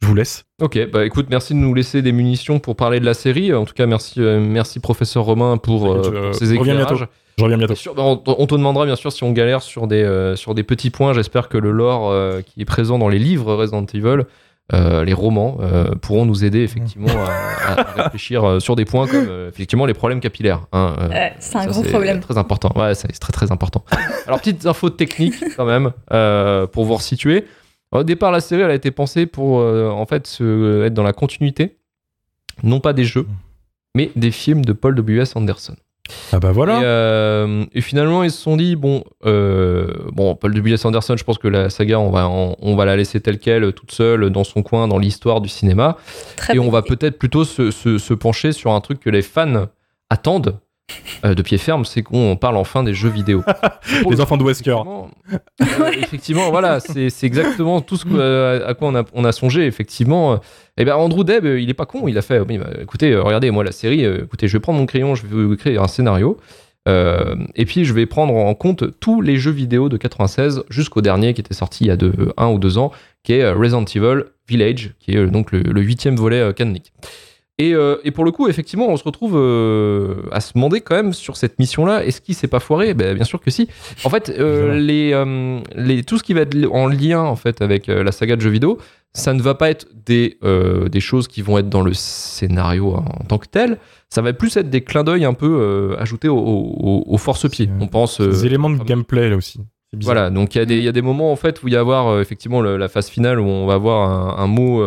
[0.00, 0.44] je vous laisse.
[0.62, 3.52] Ok, bah écoute, merci de nous laisser des munitions pour parler de la série.
[3.52, 7.08] En tout cas, merci, merci professeur Romain pour, euh, Je pour ces reviens éclairages.
[7.38, 7.74] Je reviens bientôt.
[7.74, 10.54] Sûr, bah, on, on te demandera bien sûr si on galère sur des, euh, sur
[10.54, 11.12] des petits points.
[11.14, 14.24] J'espère que le lore euh, qui est présent dans les livres Resident Evil
[14.74, 19.06] euh, les romans euh, pourront nous aider effectivement à, à réfléchir euh, sur des points
[19.06, 20.66] comme euh, effectivement les problèmes capillaires.
[20.72, 22.20] hein, euh, c'est un ça, gros problème.
[22.20, 22.70] Très important.
[22.76, 23.82] Ouais, c'est très très important.
[24.26, 27.46] Alors petites infos techniques quand même euh, pour vous resituer.
[27.92, 31.02] Au départ, la série elle a été pensée pour euh, en fait se- être dans
[31.02, 31.78] la continuité,
[32.62, 33.26] non pas des jeux,
[33.94, 35.34] mais des films de Paul W.S.
[35.34, 35.76] Anderson.
[36.32, 36.78] Ah bah voilà.
[36.78, 40.84] Et, euh, et finalement, ils se sont dit bon, euh, bon, Paul W.S.
[40.84, 43.72] Anderson, je pense que la saga, on va, on, on va la laisser telle quelle,
[43.72, 45.96] toute seule, dans son coin, dans l'histoire du cinéma.
[46.36, 49.22] Très et on va peut-être plutôt se, se- se pencher sur un truc que les
[49.22, 49.66] fans
[50.10, 50.58] attendent
[51.24, 53.42] euh, de pied ferme, c'est qu'on parle enfin des jeux vidéo.
[54.02, 54.76] Pour Les le enfants de Wesker.
[54.76, 55.10] Effectivement,
[55.62, 59.24] euh, effectivement, voilà, c'est c'est exactement tout ce que- euh, à quoi on a, on
[59.24, 59.66] a songé.
[59.66, 60.40] Effectivement,
[60.76, 62.40] et ben Andrew Deb, il est pas con, il a fait.
[62.44, 65.44] bah, écoutez, regardez, moi la série, euh, écoutez, je vais prendre mon crayon, je vais
[65.44, 66.38] vous créer un scénario.
[66.88, 71.02] euh, et puis je vais prendre en compte tous les jeux vidéo de 96 jusqu'au
[71.02, 72.92] dernier qui était sorti il y a deux, un ou deux ans,
[73.24, 76.92] qui est Resident Evil Village, qui est donc le, le huitième volet euh, canonique.
[77.60, 80.94] Et, euh, et pour le coup, effectivement, on se retrouve euh, à se demander quand
[80.94, 82.94] même sur cette mission-là, est-ce qu'il s'est pas foiré?
[82.94, 83.68] Ben, Bien sûr que si.
[84.04, 85.62] En fait, euh, Évidemment.
[85.74, 88.40] les, les, tout ce qui va être en lien en fait avec la saga de
[88.40, 88.78] jeux vidéo,
[89.12, 90.38] ça ne va pas être des,
[90.92, 93.78] des choses qui vont être dans le scénario en tant que tel.
[94.08, 97.66] Ça va plus être des clins d'œil un peu ajoutés au, au, au force-pied.
[97.66, 98.20] C'est- On pense.
[98.20, 99.60] Des éléments de gameplay là aussi.
[100.00, 101.72] Voilà, donc il y, a des- il y a des moments en fait où il
[101.74, 104.82] y a avoir effectivement le- la phase finale où on va voir un, un mot,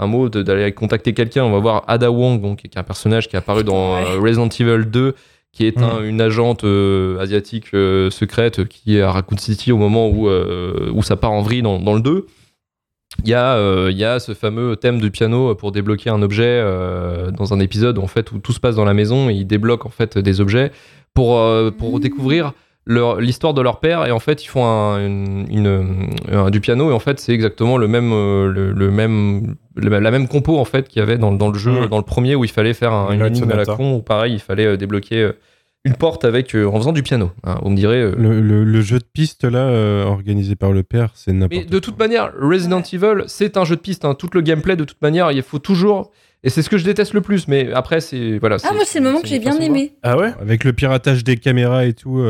[0.00, 1.44] un mot de- d'aller contacter quelqu'un.
[1.44, 4.04] On va voir Ada Wong, donc, qui est un personnage qui est apparu dans Ouais.
[4.16, 5.14] euh, Resident Evil 2,
[5.52, 9.76] qui est un- une agente euh, asiatique euh, secrète qui est à Raccoon City au
[9.76, 12.26] moment où, euh, où ça part en vrille dans, dans le 2.
[13.24, 16.22] Il y, a, euh, il y a ce fameux thème du piano pour débloquer un
[16.22, 19.34] objet euh, dans un épisode en fait où tout se passe dans la maison et
[19.34, 20.70] ils débloquent en fait des objets
[21.12, 22.00] pour, euh, pour Mmh.
[22.00, 22.52] découvrir
[22.86, 26.90] l'histoire de leur père et en fait ils font un, une, une- un- du piano
[26.90, 30.58] et en fait c'est exactement le même euh, le, le même le- la même compo
[30.58, 32.74] en fait qu'il y avait dans, dans le jeu dans le premier où il fallait
[32.74, 35.32] faire un, une énigme à la con où pareil il fallait euh, débloquer euh,
[35.84, 37.58] une porte avec euh, en faisant du piano hein.
[37.62, 40.82] vous me direz euh, Le, le- le jeu de piste là, euh, organisé par le
[40.82, 44.04] père, c'est n'importe mais de toute manière, Resident Evil, c'est un jeu de piste.
[44.04, 44.14] hein.
[44.14, 46.10] Tout le gameplay, de toute manière, il faut toujours.
[46.42, 47.48] Et c'est ce que je déteste le plus.
[47.48, 48.56] Mais après, c'est voilà.
[48.64, 49.94] Ah, moi, c'est le moment que j'ai bien aimé.
[50.02, 50.32] Ah ouais?
[50.40, 52.20] Avec le piratage des caméras et tout,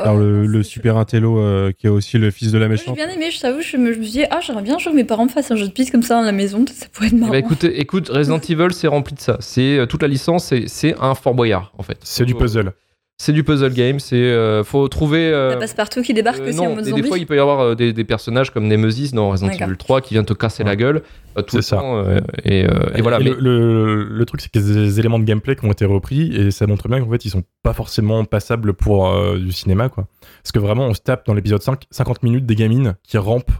[0.00, 2.76] euh, par Oh, le, super intello euh, qui est aussi le fils de la Moi,
[2.76, 2.96] J'ai méchante.
[2.96, 4.96] bien aimé, je t'avoue, je me, je me suis dit, ah, j'aimerais bien jouer que
[4.96, 7.06] mes parents me fassent un jeu de piste comme ça à la maison, ça pourrait
[7.08, 7.32] être Eh marrant.
[7.32, 9.36] ben, écoute, écoute, Resident Evil, c'est rempli de ça.
[9.40, 11.98] C'est euh, toute la licence, c'est- c'est un Fort Boyard en fait.
[12.02, 12.72] C'est du puzzle.
[13.16, 14.00] C'est du puzzle game.
[14.00, 15.30] C'est euh, faut trouver.
[15.32, 17.38] euh, La passe-partout qui débarque euh, aussi non, en mode des, fois, il peut y
[17.38, 19.50] avoir euh, des, des personnages comme Nemesis dans Resident.
[19.52, 21.02] Evil 3 qui viennent te casser la gueule
[21.38, 21.76] euh, tout le ça.
[21.76, 21.98] temps.
[22.04, 23.20] euh, et, euh, et voilà.
[23.20, 25.64] Et mais le, le- le truc, c'est qu'il y a des éléments de gameplay qui
[25.64, 29.08] ont été repris et ça montre bien qu'en fait, ils sont pas forcément passables pour
[29.08, 30.06] euh, du cinéma, quoi.
[30.42, 33.52] Parce que vraiment, on se tape dans l'épisode 5, 50 minutes des gamines qui rampent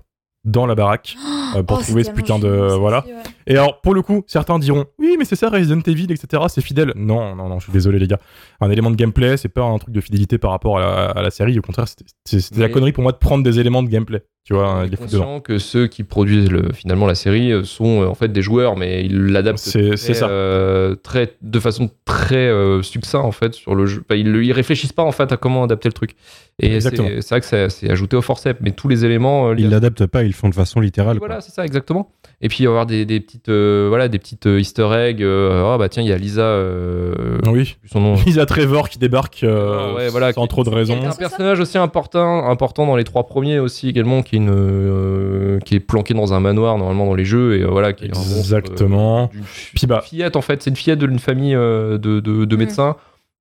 [0.45, 1.17] dans la baraque
[1.57, 2.49] euh, pour Oh, trouver ce putain de.
[2.79, 3.05] voilà.
[3.07, 3.13] ouais.
[3.47, 6.43] Et alors, pour le coup, certains diront Oui, mais c'est ça, Resident Evil, etc.
[6.49, 6.93] C'est fidèle.
[6.97, 8.21] Non, non, non, je suis désolé, les gars.
[8.61, 11.23] Un élément de gameplay, c'est pas un truc de fidélité par rapport à la, à
[11.23, 11.59] la série.
[11.59, 14.23] Au contraire, c'était- la connerie pour moi de prendre des éléments de gameplay.
[14.47, 18.03] Tu vois, est les conscient que ceux qui produisent le, finalement la série euh, sont
[18.03, 20.29] euh, en fait des joueurs, mais ils l'adaptent très, c'est ça.
[20.29, 24.05] euh, très, de façon très euh, succinct en fait sur le jeu.
[24.07, 26.15] Enfin, ils, ils réfléchissent pas en fait à comment adapter le truc.
[26.61, 26.95] Et c'est
[27.31, 29.49] vrai que c'est ajouté au forceps, mais tous les éléments.
[29.49, 31.17] euh, Ils l'adaptent pas, ils le font de façon littérale.
[31.19, 32.11] Voilà, c'est ça exactement.
[32.41, 34.89] Et puis il va y avoir des, des petites, euh, voilà, des petites euh, Easter
[34.93, 35.23] eggs.
[35.23, 37.77] euh, ah bah tiens, il y a Lisa, euh, Oui.
[37.91, 38.15] son nom.
[38.27, 40.99] Lisa Trevor qui débarque euh, Ouais, voilà, sans qui- trop de raison.
[41.05, 45.59] Un personnage aussi important, important dans les trois premiers aussi également, qui est, une, euh,
[45.61, 48.15] qui est planqué dans un manoir normalement dans les jeux et euh, voilà, qui est
[48.15, 49.31] un monstre, Exactement.
[49.35, 49.39] euh,
[49.75, 52.59] Puis bah, fillette en fait, c'est une fillette d'une famille euh, de, de, de Mm.
[52.59, 52.97] médecins,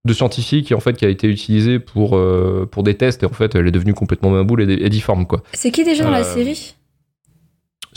[0.06, 3.26] de scientifiques et en fait qui a été utilisée pour, euh, pour des tests et
[3.26, 5.42] en fait elle est devenue complètement maboule et, et difforme quoi.
[5.54, 6.76] C'est qui déjà dans Euh, la série?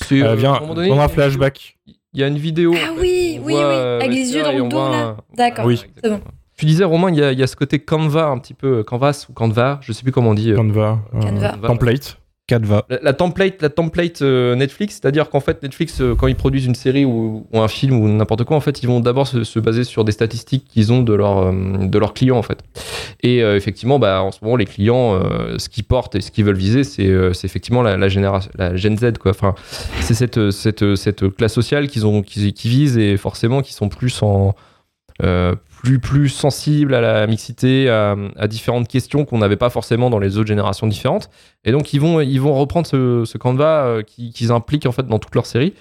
[0.04, 1.76] C'est elle euh, un moment donné, y a un flashback.
[1.86, 2.72] Il y a une vidéo.
[2.74, 4.68] Ah en fait, oui, on oui, voit, oui, euh, avec les yeux dans le on
[4.68, 4.96] dos, là.
[4.98, 5.82] un- D'accord, Oui.
[6.02, 6.20] c'est bon.
[6.56, 8.82] Tu disais Romain, il y a, il y a ce côté Canva un petit peu,
[8.82, 10.52] Canvas ou Canva, je sais plus comment on dit.
[10.52, 11.00] euh, Canva.
[11.14, 11.58] euh, Canva.
[11.66, 12.18] Template.
[12.48, 12.60] La,
[13.02, 16.76] la template, la template euh, Netflix, c'est-à-dire qu'en fait Netflix, euh, quand ils produisent une
[16.76, 19.82] série ou, un film ou n'importe quoi, en fait, ils vont d'abord se, se baser
[19.82, 22.60] sur des statistiques qu'ils ont de, leur, euh, de leurs clients, en fait.
[23.24, 25.20] Et effectivement, bah, en ce moment, les clients,
[25.58, 27.08] ce qu'ils portent et ce qu'ils veulent viser, c'est
[27.42, 29.32] effectivement la, génération, Gen Z, quoi.
[29.32, 29.56] Enfin,
[30.00, 32.22] c'est cette, cette, cette classe sociale qu'ils ont,
[32.64, 34.54] visent et forcément qui sont plus en
[35.82, 40.18] plus plus sensibles à la mixité, à, à différentes questions qu'on n'avait pas forcément dans
[40.18, 41.30] les autres générations différentes.
[41.64, 44.92] Et donc ils vont ils vont reprendre ce, ce Canva euh, qui- qu'ils impliquent en
[44.92, 45.72] fait dans toute leur série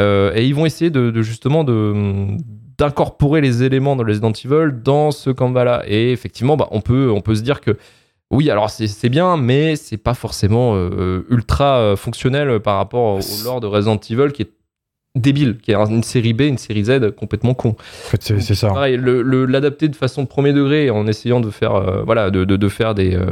[0.00, 2.36] Euh, et ils vont essayer de, de justement de
[2.78, 5.82] d'incorporer les éléments de Resident Evil dans ce Canva là.
[5.86, 7.76] Et effectivement, bah, on peut on peut se dire que
[8.30, 13.44] oui, alors c'est bien, mais c'est pas forcément euh, ultra euh, fonctionnel par rapport au
[13.44, 14.50] lore de Resident Evil qui est
[15.14, 17.70] débile, qui est une série B, une série Z complètement con.
[17.70, 17.74] En
[18.10, 18.68] fait, c'est c'est ça.
[18.68, 22.30] Pareil, le- le- l'adapter de façon de premier degré en essayant de faire, euh, voilà,
[22.30, 23.26] de, de, de faire des, euh,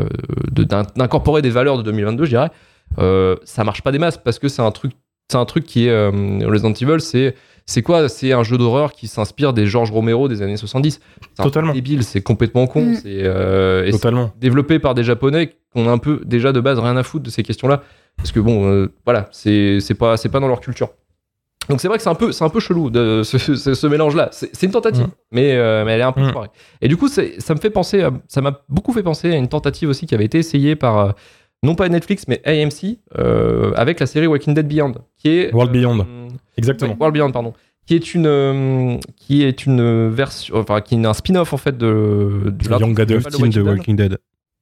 [0.50, 2.50] de- d'incorporer des valeurs de 2022, je dirais,
[2.98, 4.92] euh, ça marche pas des masses parce que c'est un truc,
[5.30, 6.10] c'est un truc qui est euh,
[6.46, 7.34] Resident Evil, c'est
[7.66, 8.08] c'est quoi?
[8.08, 11.00] C'est un jeu d'horreur qui s'inspire des George Romero des années 70.
[11.36, 11.72] C'est Totalement.
[11.72, 12.82] débile, c'est complètement con.
[12.84, 12.94] Mm.
[12.96, 14.32] C'est euh, et c'est Totalement.
[14.40, 17.30] développé par des Japonais qui ont un peu déjà de base rien à foutre de
[17.30, 17.82] ces questions-là,
[18.16, 20.90] parce que bon, euh, voilà, c'est c'est pas c'est pas dans leur culture.
[21.68, 23.86] Donc c'est vrai que c'est un peu c'est un peu chelou de ce, ce- ce
[23.86, 24.28] mélange-là.
[24.32, 25.10] C'est une tentative, Mm.
[25.32, 26.32] mais euh, mais elle est un peu Mm.
[26.82, 29.36] Et du coup, c'est- ça me fait penser, à- ça m'a beaucoup fait penser à
[29.36, 31.10] une tentative aussi qui avait été essayée par euh,
[31.62, 35.72] non pas Netflix mais AMC euh, avec la série Walking Dead Beyond, qui est World
[35.72, 36.00] Beyond.
[36.00, 36.92] euh, Exactement.
[36.92, 37.52] Ouais, World Beyond, pardon.
[37.86, 41.76] Qui est une, euh, qui est une version, enfin, qui est un spin-off en fait
[41.76, 43.28] de, de Young Adult.
[43.30, 44.18] Team de Walking Dead.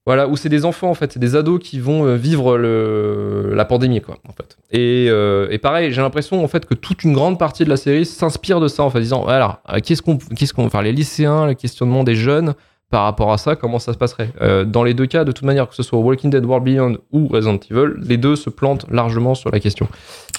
[0.08, 3.52] Voilà, où c'est des enfants en fait, c'est des ados qui vont euh, vivre le,
[3.54, 4.56] la pandémie quoi, en fait.
[4.70, 7.76] Et, euh, et pareil, j'ai l'impression en fait que toute une grande partie de la
[7.76, 10.92] série s'inspire de ça en fait, disant voilà, euh, qu'est-ce qu'on, qu'est-ce qu'on, enfin les
[10.92, 12.54] lycéens, le questionnement des jeunes
[12.90, 14.30] par rapport à ça, comment ça se passerait.
[14.40, 16.96] Euh, dans les deux cas, de toute manière, que ce soit Walking Dead, World Beyond
[17.12, 19.88] ou Resident Evil, les deux se plantent largement sur la question.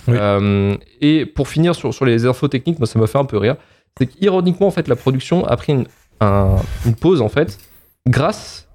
[0.07, 0.15] Oui.
[0.17, 3.37] Euh, et pour finir sur, sur les infos techniques, moi ça m'a fait un peu
[3.37, 3.55] rire,
[3.99, 5.85] c'est qu'ironiquement en fait la production a pris une,
[6.21, 6.55] un-
[6.87, 7.59] une pause en fait
[8.07, 8.65] grâce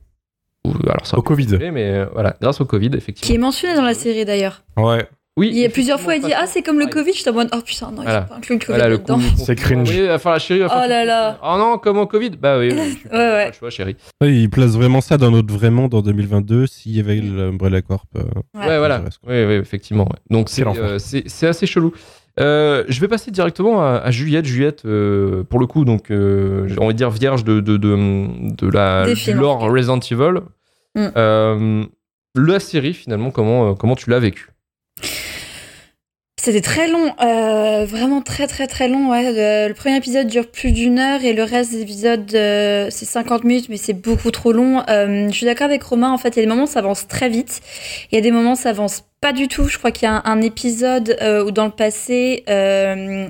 [0.64, 1.58] alors ça Au Covid.
[1.72, 3.46] mais euh, voilà, grâce au Covid, Qui est effectivement.
[3.46, 4.62] mentionné dans la série d'ailleurs.
[4.76, 5.06] Ouais.
[5.36, 6.90] Oui, Il y a plusieurs fois, il dit effectivement, Ah, c'est comme le Ouais.
[6.92, 7.12] Covid.
[7.12, 7.48] Je t'abonne.
[7.52, 8.20] Oh putain, non, Voilà.
[8.20, 9.36] il faut pas inclure le Covid Voilà, le.
[9.44, 9.90] C'est cringe.
[9.90, 10.62] Oui, enfin la chérie.
[10.64, 11.38] Oh là là.
[11.42, 13.50] Oh non, comment Covid Bah oui, oui, tu- Ouais, ouais.
[13.50, 13.96] Tu vois, chérie.
[14.20, 17.82] Ouais, il place vraiment ça dans notre vrai monde en 2022 s'il y avait l'Umbrella
[17.82, 18.06] Corp.
[18.16, 18.20] euh,
[18.56, 18.66] Ouais.
[18.68, 19.02] Ouais, voilà.
[19.26, 20.04] Oui, oui, effectivement.
[20.04, 20.18] ouais.
[20.30, 21.92] Donc c'est euh, c'est assez chelou.
[22.40, 24.44] Euh, je vais passer directement à, à Juliette.
[24.44, 27.96] Juliette, euh, pour le coup, donc euh, envie de dire vierge de de de,
[28.56, 30.40] de la du lore en Resident Evil.
[30.96, 31.06] Mm.
[31.16, 31.84] Euh,
[32.36, 34.48] la série finalement, comment comment tu l'as vécu
[36.36, 37.14] C'était très long,
[37.86, 39.10] vraiment très très très long.
[39.10, 39.32] Ouais.
[39.32, 43.44] Le, le premier épisode dure plus d'une heure et le reste des épisodes c'est 50
[43.44, 44.82] minutes, mais c'est beaucoup trop long.
[44.88, 46.10] Je suis d'accord avec Romain.
[46.10, 47.60] En fait, il y a des moments où ça avance très vite,
[48.10, 49.68] il y a des moments où ça avance pas du tout.
[49.68, 53.26] Je crois qu'il y a un, un épisode euh, où dans le passé, euh,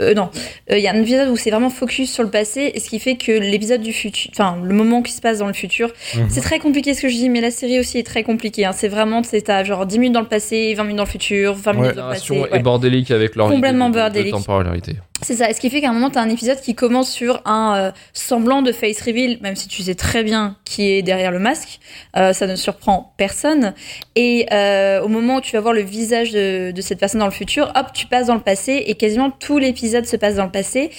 [0.00, 0.30] euh, non,
[0.70, 2.88] Euh, il y a un épisode où c'est vraiment focus sur le passé, et ce
[2.88, 5.88] qui fait que l'épisode du futur, enfin le moment qui se passe dans le futur,
[6.16, 6.26] Mhm.
[6.30, 8.64] c'est très compliqué ce que je dis, mais la série aussi est très compliquée.
[8.64, 8.72] Hein.
[8.72, 11.54] C'est vraiment, c'est à genre 10 minutes dans le passé, 20 minutes dans le futur,
[11.54, 12.32] 20 minutes dans le passé.
[12.38, 12.48] Ouais.
[12.52, 14.26] est bordélique avec leur Complètement bordélique.
[14.32, 14.92] de temporalité.
[15.24, 15.52] C'est ça.
[15.52, 18.60] Ce qui fait qu'à un moment, t'as un épisode qui commence sur un euh, semblant
[18.60, 21.78] de face reveal, même si tu sais très bien qui est derrière le masque.
[22.16, 23.72] Euh, ça ne surprend personne.
[24.16, 27.32] Et euh, au moment où tu vas voir le visage de, cette personne dans le
[27.32, 30.50] futur, hop, tu passes dans le passé et quasiment tout l'épisode se passe dans le
[30.50, 30.90] passé.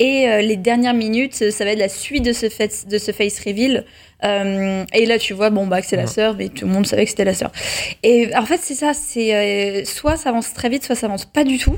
[0.00, 3.84] Et les dernières minutes, ça va être la suite de ce face reveal.
[4.24, 6.86] Euh, et là, tu vois, bon, bah, que c'est la sœur, mais tout le monde
[6.86, 7.52] savait que c'était la sœur.
[8.02, 11.24] Et en fait, c'est ça, c'est euh, soit ça avance très vite, soit ça avance
[11.24, 11.76] pas du tout.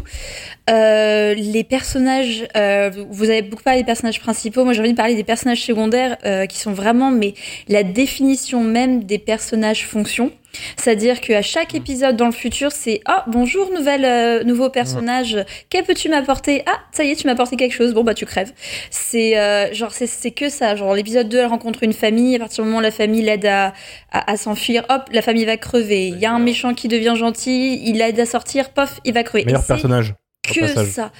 [0.71, 4.65] Euh, les personnages, euh, vous avez beaucoup parlé des personnages principaux.
[4.65, 7.35] Moi, j'ai envie de parler des personnages secondaires euh, qui sont vraiment, mais
[7.69, 10.31] la définition même des personnages fonction.
[10.77, 15.37] C'est-à-dire qu'à chaque épisode dans le futur, c'est ah bonjour nouvelle euh, nouveau personnage,
[15.71, 16.63] que peux-tu m'apporter?
[16.67, 17.95] Ah ça y est, tu m'as apporté quelque chose.
[17.95, 18.53] Bon bah tu crèves.
[18.91, 20.77] C'est euh, genre c'est que ça.
[20.77, 22.37] Genre l'épisode 2, elle rencontre une famille.
[22.37, 23.73] À partir du moment où la famille l'aide à,
[24.13, 26.09] à, à s'enfuir, hop, la famille va crever.
[26.09, 29.23] Il y a un méchant qui devient gentil, il l'aide à sortir, pof, il va
[29.23, 29.45] crever.
[29.45, 30.15] Meilleur personnage.
[30.43, 31.13] que ça.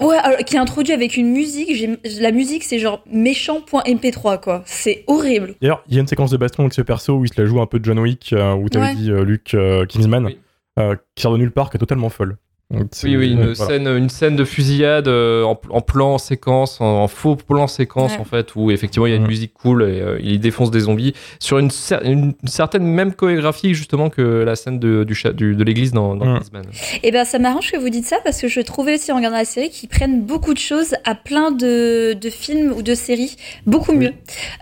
[0.00, 1.74] Ouais, alors, qui est introduit avec une musique.
[1.74, 4.62] j'ai- La musique, c'est genre méchant.mp3, quoi.
[4.66, 5.54] C'est horrible.
[5.60, 7.46] D'ailleurs, il y a une séquence de baston avec ce perso où il se la
[7.46, 8.94] joue un peu de John Wick, euh, où t'avais Ouais.
[8.94, 10.38] dit euh, Luke euh, Kingsman, Oui.
[10.78, 12.36] euh, qui sort de nulle part, qui est totalement folle.
[12.70, 13.54] Donc, Oui, oui, une, voilà.
[13.54, 18.12] scène, une scène de fusillade euh, en, en plan séquence, en, en faux plan séquence
[18.14, 18.20] Ouais.
[18.20, 20.80] en fait, où effectivement il y a une musique cool et euh, il défonce des
[20.80, 25.32] zombies sur une, cer- une certaine même chorégraphie justement que la scène de, du, cha-
[25.32, 26.38] du- de l'église dans, dans.
[26.38, 26.64] Kingsman.
[27.02, 29.36] Et ben, ça m'arrange que vous dites ça parce que je trouvais aussi en regardant
[29.36, 33.36] la série qu'ils prennent beaucoup de choses à plein de, de films ou de séries
[33.66, 33.98] beaucoup Oui.
[33.98, 34.12] mieux.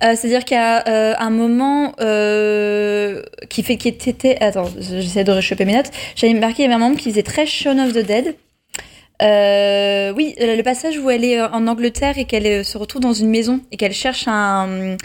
[0.05, 5.65] Euh, C'est-à-dire qu'à euh, un moment euh, qui fait qui était attends, j'essaie de réchauffer
[5.65, 5.91] mes notes.
[6.17, 8.35] J'avais marqué il y avait un moment qui faisait très Shaun of the Dead.
[9.23, 13.03] Euh, oui, le passage où elle est euh, en Angleterre et qu'elle euh, se retrouve
[13.03, 14.97] dans une maison et qu'elle cherche un,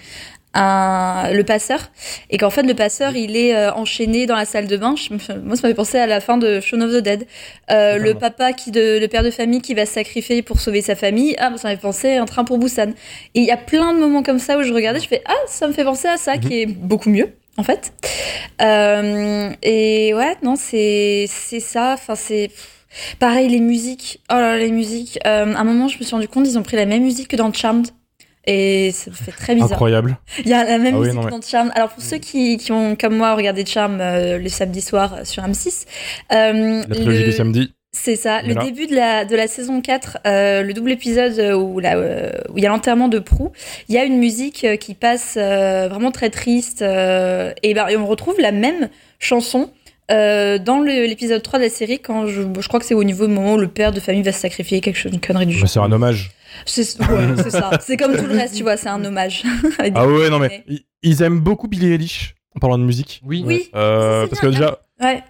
[0.56, 1.92] un, le passeur
[2.30, 4.96] et qu'en fait le passeur il est euh, enchaîné dans la salle de bain.
[4.96, 7.28] Je moi ça m'avait pensé à la fin de Shaun of the Dead.
[7.70, 10.82] Euh, le papa qui de, le père de famille qui va se sacrifier pour sauver
[10.82, 11.36] sa famille.
[11.38, 12.92] Ah, ça m'avait pensé à un train pour Busan.
[13.36, 15.36] Et il y a plein de moments comme ça où je regardais, je fais ah
[15.48, 17.94] ça me fait penser à ça qui est beaucoup mieux en fait.
[18.62, 21.92] Euh, et ouais non c'est c'est ça.
[21.94, 22.50] Enfin c'est
[23.20, 24.22] Pareil, les musiques.
[24.32, 25.20] Oh là là, les musiques.
[25.26, 27.28] Euh, à un moment, je me suis rendu compte, ils ont pris la même musique
[27.30, 27.88] que dans Charmed.
[28.50, 29.74] Et ça me fait très bizarre.
[29.74, 30.18] Incroyable.
[30.40, 31.72] Il y a la même Ah oui, musique non, que mais- dans Charmed.
[31.76, 35.26] Alors, pour ceux qui, qui ont, comme moi, regardé Charmed euh, les samedis soirs euh,
[35.26, 35.86] sur M6,
[36.32, 37.74] euh, La trilogie le- du samedi.
[37.92, 38.42] C'est ça.
[38.44, 42.32] Le début de la, de la saison 4, euh, le double épisode où, la, euh,
[42.50, 43.52] où il y a l'enterrement de Prou,
[43.90, 46.84] il y a une musique qui passe vraiment très triste.
[46.84, 49.72] et, ben, et on retrouve la même chanson
[50.12, 53.28] euh, dans l'épisode 3 de la série, quand je, je crois que c'est au niveau
[53.28, 55.54] du moment où le père de famille va se sacrifier, quelque chose, une connerie du
[55.54, 55.68] genre.
[55.68, 56.32] c'est un hommage.
[56.66, 57.72] C'est ouais, ça.
[57.82, 59.44] C'est comme tout le reste, tu vois, c'est un hommage.
[59.96, 63.22] Ah ouais, non mais ils- ils aiment beaucoup Billie Eilish en parlant de musique.
[63.26, 63.44] Oui.
[63.46, 63.70] Oui.
[63.76, 65.24] Euh, parce que bien, déjà, Ouais.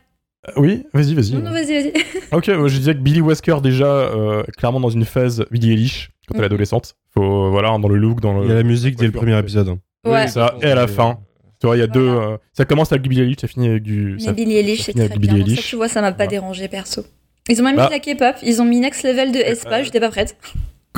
[0.56, 1.34] oui, vas-y, vas-y.
[1.34, 1.94] Non, non, vas-y, vas-y.
[2.32, 6.10] Ok, moi, je disais que Billy Wesker déjà euh, clairement dans une phase Billie Eilish
[6.28, 6.46] quand elle est Mhm.
[6.54, 6.96] adolescente.
[7.14, 8.46] Faut voilà dans le look, dans le.
[8.46, 9.70] Il y a la musique dès le premier épisode.
[9.70, 9.80] hein.
[10.06, 10.28] Ouais.
[10.28, 11.20] Ça et à la fin.
[11.60, 12.08] Tu vois, il y a deux.
[12.08, 14.18] Euh, ça commence avec Billie Eilish, ça finit avec du.
[14.26, 15.46] Mais Billie Eilish, c'est très bien.
[15.56, 16.30] Ça, tu vois, ça m'a pas Voilà.
[16.32, 17.04] dérangé perso.
[17.50, 17.84] Ils ont même Bah.
[17.92, 20.36] mis de la K-pop, ils ont mis Next Level de Espa, Euh, j'étais pas prête.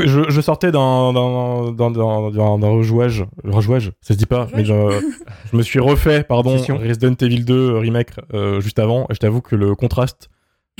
[0.04, 4.48] je, je sortais d'un d'un d'un d'un d'un- d'un rejouage, rejouage, ça se dit pas,
[4.56, 4.74] mais je,
[5.52, 6.58] je me suis refait, pardon.
[6.58, 10.30] Resident Evil 2 remake euh, juste avant, et je t'avoue que le contraste,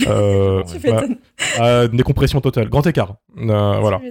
[0.08, 0.64] euh,
[1.58, 4.02] bah, décompression totale, grand écart, Euh, voilà.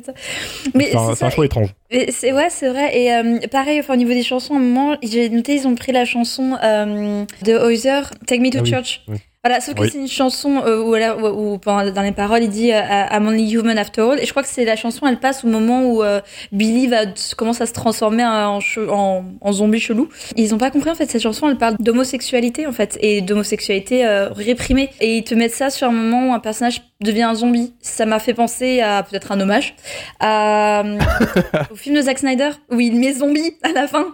[0.75, 1.75] Mais C'est un, choix étrange.
[2.11, 2.97] c'est ouais, c'est vrai.
[2.99, 5.75] Et euh, pareil, enfin, au niveau des chansons, à un moment, j'ai noté, ils ont
[5.75, 9.03] pris la chanson euh, de Hoiser, Take Me to Ah oui, Church.
[9.09, 9.17] oui.
[9.49, 9.89] Voilà, sauf que Oui.
[9.91, 12.71] c'est une chanson euh, où, elle a- où- où, pendant- dans les paroles, il dit
[12.71, 12.81] euh,
[13.11, 14.19] I'm only human after all.
[14.21, 16.21] Et je crois que c'est la chanson, elle passe au moment où euh,
[16.53, 20.11] Billy va commence à se transformer en, che- en, en zombie chelou.
[20.37, 24.07] Ils ont pas compris en fait cette chanson, elle parle d'homosexualité en fait et d'homosexualité
[24.07, 24.91] euh, réprimée.
[25.01, 27.73] Et ils te mettent ça sur un moment où un personnage devient un zombie.
[27.81, 29.77] Ça m'a fait penser à peut-être un hommage
[30.21, 30.99] à, euh,
[31.73, 34.05] au film de Zack Snyder où il met zombie à la fin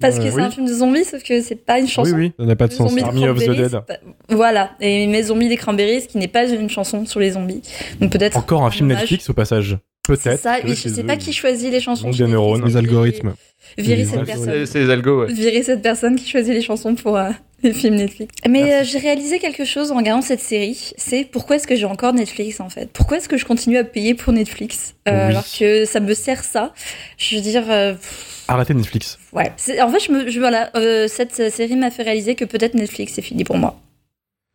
[0.00, 0.42] parce que Euh, c'est oui.
[0.42, 2.12] un film de zombies sauf que c'est pas une chanson.
[2.14, 2.32] Oui, oui.
[2.38, 2.90] Ça n'a pas de Le sens.
[2.90, 3.80] zombie Army of the Dead.
[4.28, 7.32] c'est pas- Voilà, et mes zombies des Cranberries, qui n'est pas une chanson sur les
[7.32, 7.62] zombies.
[8.00, 8.36] Donc peut-être.
[8.36, 8.88] Encore un film.
[8.88, 9.78] Netflix au passage.
[10.06, 10.40] C'est Peut-être.
[10.40, 12.06] ça, je sais pas qui choisit les chansons.
[12.06, 12.30] des Netflix.
[12.32, 12.64] neurones.
[12.66, 13.34] Les algorithmes.
[13.78, 14.66] Virer cette personne.
[14.66, 15.32] C'est les algos, ouais.
[15.32, 17.30] Virer cette personne qui choisit les chansons pour euh,
[17.62, 18.34] les films Netflix.
[18.48, 21.84] Mais euh, j'ai réalisé quelque chose en regardant cette série, c'est pourquoi est-ce que j'ai
[21.86, 22.90] encore Netflix en fait?
[22.92, 24.94] Pourquoi est-ce que je continue à payer pour Netflix?
[25.08, 25.30] Euh, Oui.
[25.30, 26.74] alors que ça me sert ça
[27.16, 29.20] Je veux dire, euh, pff, Arrêtez Netflix.
[29.32, 29.52] ouais.
[29.80, 33.12] En fait, je me, je, voilà, euh, cette série m'a fait réaliser que peut-être Netflix
[33.14, 33.80] c'est fini pour moi.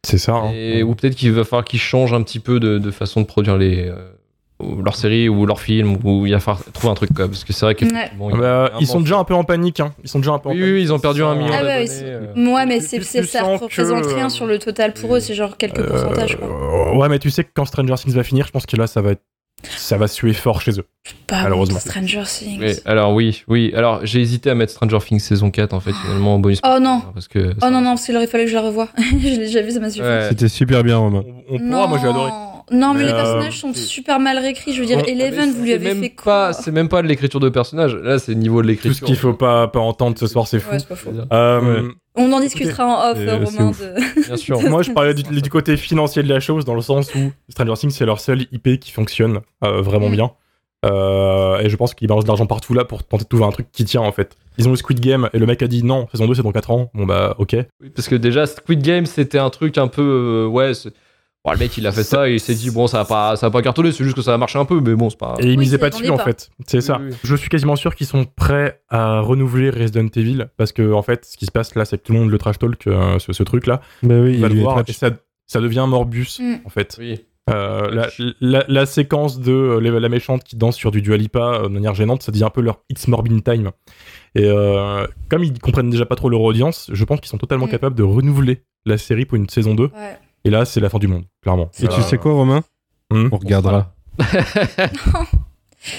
[0.07, 0.33] C'est ça.
[0.35, 0.51] hein.
[0.53, 3.25] Et- ou peut-être qu'il va falloir qu'ils changent un petit peu de, de façon de
[3.25, 3.95] produire les, euh,
[4.59, 7.27] ou leurs séries ou leurs films, ou il va falloir trouver un truc quoi.
[7.27, 7.85] Parce que c'est vrai que.
[7.85, 8.09] Ouais.
[8.17, 9.79] bon, Ah bah, ils sont déjà un peu en panique.
[9.79, 9.93] Hein.
[10.03, 10.73] Ils sont déjà un peu en Oui, panique.
[10.75, 12.33] oui, ils ont perdu un million Ah ouais, euh.
[12.53, 15.57] Ouais, mais c'est, ça représente que, rien euh, sur le total pour eux, c'est genre
[15.57, 16.37] quelques Euh, pourcentages.
[16.37, 16.47] Quoi.
[16.47, 18.87] euh, ouais, mais tu sais que quand Stranger Things va finir, je pense que là,
[18.87, 19.21] ça va être.
[19.63, 20.85] Ça va suer fort chez eux.
[21.25, 21.79] Pas malheureusement.
[21.79, 22.79] Stranger Things.
[22.85, 23.73] Alors oui, oui.
[23.75, 26.59] Alors j'ai hésité à mettre Stranger Things saison 4 en fait finalement en bonus.
[26.63, 27.01] Oh non.
[27.13, 28.89] Parce que Oh non, non, parce qu'il aurait fallu que je la revoie.
[28.97, 30.05] je l'ai déjà vu, ça m'a suffi.
[30.05, 30.27] Ouais.
[30.29, 31.23] C'était super bien, Romain.
[31.49, 32.31] On, on pourra, moi j'ai adoré.
[32.69, 34.73] Non, mais, Mais, les euh, personnages sont super mal réécrits.
[34.73, 37.39] Je veux dire, Eleven, vous lui avez même fait quoi c'est même pas de l'écriture
[37.39, 37.95] de personnages.
[37.95, 38.95] Là, c'est le niveau de Tout l'écriture.
[38.95, 40.71] ce qu'il faut pas, pas entendre ce soir, c'est fou.
[40.71, 41.11] Ouais, c'est pas faux.
[41.31, 43.71] Euh, On en discutera en off, euh, Romain.
[43.71, 44.21] De...
[44.27, 44.61] Bien sûr.
[44.69, 47.73] Moi, je parlais du, du côté financier de la chose, dans le sens où Stranger
[47.75, 50.13] Things, c'est leur seul IP qui fonctionne euh, vraiment Mm.
[50.13, 50.31] bien.
[50.85, 53.49] Euh, et je pense qu'ils balancent de l'argent partout là pour tenter de trouver un
[53.49, 54.35] truc qui tient en fait.
[54.59, 56.51] Ils ont eu Squid Game et le mec a dit non, saison 2 c'est dans
[56.51, 56.91] 4 ans.
[56.93, 57.55] Bon bah ok.
[57.81, 60.01] Oui, Parce que déjà, Squid Game, c'était un truc un peu.
[60.03, 60.73] euh, ouais.
[61.47, 63.35] Bon, le mec, il a fait ça et il s'est dit, bon, ça va pas,
[63.37, 65.17] ça va pas cartonner, c'est juste que ça va marcher un peu, mais bon, c'est
[65.17, 65.35] pas.
[65.39, 66.49] Et ils Oui, misaient pas dessus en fait.
[66.67, 66.99] C'est ça.
[67.01, 67.15] Oui.
[67.23, 71.23] Je suis quasiment sûr qu'ils sont prêts à renouveler Resident Evil parce que en fait,
[71.23, 73.31] ce qui se passe là, c'est que tout le monde le trash talk euh, ce,
[73.31, 73.79] ce truc là.
[74.03, 75.09] Bah oui, Il va le voir et ça,
[75.45, 76.55] ça devient Morbus Mm.
[76.65, 76.97] en fait.
[76.99, 77.21] Oui.
[77.49, 78.09] Euh, la,
[78.41, 81.67] la, la séquence de euh, la, méchante qui danse sur du Dua Lipa euh, de
[81.69, 83.71] manière gênante, ça devient un peu leur It's Morbin Time.
[84.35, 87.67] Et euh, comme ils comprennent déjà pas trop leur audience, je pense qu'ils sont totalement
[87.67, 87.71] Mm.
[87.71, 89.83] capables de renouveler la série pour une saison 2.
[89.85, 89.91] Ouais.
[90.47, 91.69] Et là, c'est la fin du monde, clairement.
[91.77, 92.63] Et tu sais quoi, Romain?
[93.11, 93.27] Hmm?
[93.33, 93.93] On regardera.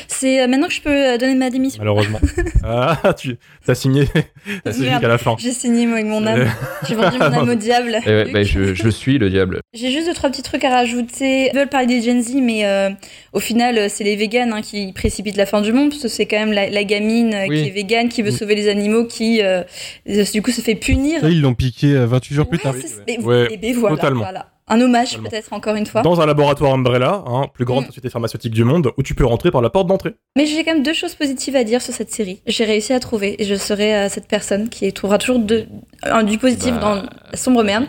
[0.06, 1.78] C'est euh, maintenant que je peux euh, donner ma démission.
[1.80, 2.20] Malheureusement.
[2.64, 4.04] ah, tu as signé,
[4.64, 5.36] la fin.
[5.38, 6.48] J'ai signé moi, avec mon âme.
[6.88, 7.98] J'ai vendu mon âme au diable.
[8.06, 8.32] Et ouais, Luc.
[8.32, 9.60] bah, je, je suis le diable.
[9.74, 11.50] J'ai juste deux trois petits trucs à rajouter.
[11.52, 12.90] Ils veulent parler des Gen Z, mais euh,
[13.32, 16.08] au final, euh, c'est les véganes hein, qui précipitent la fin du monde, parce que
[16.08, 17.62] c'est quand même la, la gamine euh, Oui.
[17.62, 18.36] qui est végane, qui veut Oui.
[18.36, 19.62] sauver les animaux, qui euh,
[20.06, 21.20] du coup se fait punir.
[21.20, 22.74] Ça, ils l'ont piqué euh, 28 jours plus Ouais, tard.
[23.06, 24.20] mais- Ouais, et ben voilà, totalement.
[24.20, 24.48] voilà.
[24.68, 26.02] Un hommage peut-être encore une fois.
[26.02, 27.86] Dans un laboratoire Umbrella, hein, plus grande Mm.
[27.88, 30.14] société pharmaceutique du monde, où tu peux rentrer par la porte d'entrée.
[30.36, 32.40] Mais j'ai quand même deux choses positives à dire sur cette série.
[32.46, 35.66] J'ai réussi à trouver et je serai euh, cette personne qui trouvera toujours de,
[36.02, 36.80] un- du positif Bah.
[36.80, 37.84] dans la sombre merde.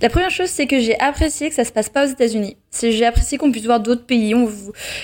[0.00, 2.56] La première chose, c'est que j'ai apprécié que ça se passe pas aux États-Unis.
[2.70, 4.34] C'est j'ai apprécié qu'on puisse voir d'autres pays.
[4.34, 4.48] On,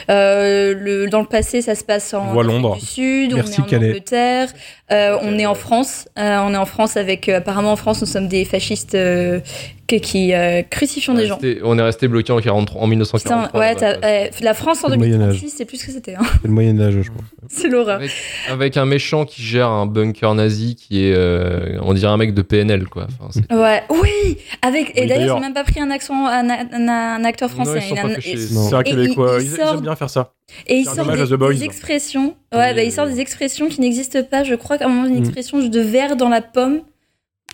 [0.08, 2.76] euh, le, dans le passé, ça se passe en Afrique Londres.
[2.78, 3.88] du Sud, Merci, on est en Calais.
[3.90, 4.48] Angleterre,
[4.92, 6.08] euh, on est en France.
[6.18, 9.40] Euh, on est en France avec euh, apparemment en France, nous sommes des fascistes euh,
[9.88, 11.38] qui euh, crucifions des gens.
[11.62, 13.46] On est resté bloqué en, 43 en 1943.
[13.48, 13.98] Putain, ouais, là-bas.
[14.00, 16.14] t'as- euh, la France en Le Moyen 2036, c'est plus ce que c'était.
[16.14, 16.22] Hein.
[16.40, 17.20] C'est le Moyen-Âge, je pense.
[17.48, 17.96] C'est l'horreur.
[17.96, 18.10] Avec,
[18.50, 22.25] avec un méchant qui gère un bunker nazi qui est, euh, on dirait un mec
[22.26, 23.06] mec de PNL, quoi.
[23.20, 25.36] Enfin, Ouais, oui, avec et Oui, d'ailleurs ils d'ailleurs.
[25.36, 27.80] ont même pas pris un accent, un, un- un acteur Non, français.
[28.26, 28.38] ils.
[28.38, 29.36] C'est un québécois.
[29.40, 30.32] il- il Ils, ils aiment bien faire ça.
[30.66, 32.34] et il C'est un sort hommage des, expressions.
[32.54, 34.44] Ouais, Et- bah, il sort des expressions qui n'existent pas.
[34.44, 35.24] Je crois qu'à un moment une Mm.
[35.24, 36.80] expression de verre dans la pomme.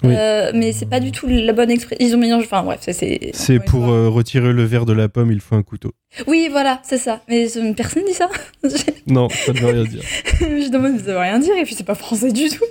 [0.05, 0.14] Oui.
[0.16, 2.05] Euh, mais c'est pas du tout la bonne expression.
[2.05, 2.47] Ils ont mélangé.
[2.47, 3.31] Enfin bref, c'est.
[3.35, 5.93] C'est pour euh, retirer le verre de la pomme, il faut un couteau.
[6.27, 7.20] Oui, voilà, c'est ça.
[7.29, 8.29] Mais euh, personne dit ça.
[9.07, 10.03] Non, ça ne veut rien dire.
[10.41, 12.64] je demande, ça veut rien dire, et puis c'est pas français du tout.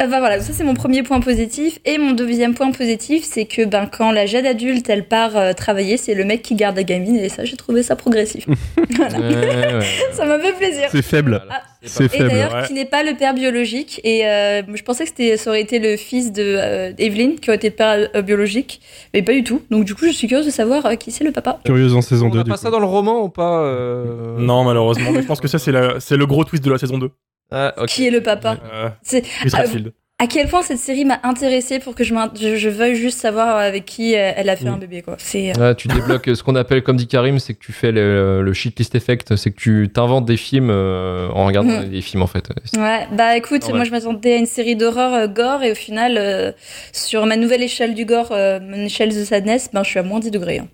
[0.00, 1.78] Enfin voilà, ça c'est mon premier point positif.
[1.84, 5.52] Et mon deuxième point positif, c'est que ben, quand la jeune adulte elle part euh,
[5.52, 8.46] travailler, c'est le mec qui garde la gamine, et ça j'ai trouvé ça progressif.
[8.96, 9.18] voilà.
[9.18, 9.86] Ouais, ouais.
[10.12, 10.88] Ça m'a fait plaisir.
[10.90, 11.42] C'est faible.
[11.46, 11.62] Voilà.
[11.86, 12.30] C'est Et faible.
[12.30, 12.66] d'ailleurs, Ouais.
[12.66, 14.00] qui n'est pas le père biologique.
[14.04, 17.50] Et euh, je pensais que c'était, ça aurait été le fils de euh, Evelyn qui
[17.50, 18.80] aurait été le père euh, biologique,
[19.12, 19.60] mais pas du tout.
[19.70, 21.60] Donc du coup, je suis curieuse de savoir euh, qui c'est le papa.
[21.64, 22.38] Curieuse en saison On 2.
[22.38, 22.62] n'a du pas coup.
[22.62, 25.10] ça dans le roman ou pas euh Non, malheureusement.
[25.12, 27.10] Mais je pense que ça, c'est la- c'est le gros twist de la saison 2.
[27.50, 27.74] Ah.
[27.88, 29.92] Qui est le papa Euh, C'est- Redfield.
[30.20, 33.18] À quel point cette série m'a intéressée pour que je, m'in- je, je veuille juste
[33.18, 34.74] savoir avec qui euh, elle a fait Mm.
[34.74, 35.02] un bébé.
[35.02, 35.16] Quoi.
[35.18, 37.90] C'est, euh, tu débloques euh, ce qu'on appelle, comme dit Karim, c'est que tu fais
[37.90, 41.90] le, le shitlist effect, c'est que tu t'inventes des films euh, en regardant Mhm.
[41.90, 42.48] des films en fait.
[42.76, 43.72] Ouais, bah écoute, Ouais.
[43.72, 46.52] moi je m'attendais à une série d'horreur euh, gore et au final, euh,
[46.92, 50.04] sur ma nouvelle échelle du gore, euh, mon échelle de sadness, ben, je suis à
[50.04, 50.60] moins 10 degrés.
[50.60, 50.68] hein.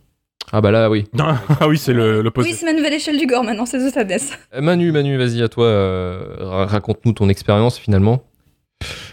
[0.52, 1.06] Ah bah là oui.
[1.18, 2.48] ah oui, c'est le- l'opposé.
[2.50, 4.32] Oui, c'est ma nouvelle échelle du gore maintenant, c'est sadness.
[4.54, 8.24] Euh, Manu, Manu, vas-y à toi, euh, ra- raconte-nous ton expérience finalement.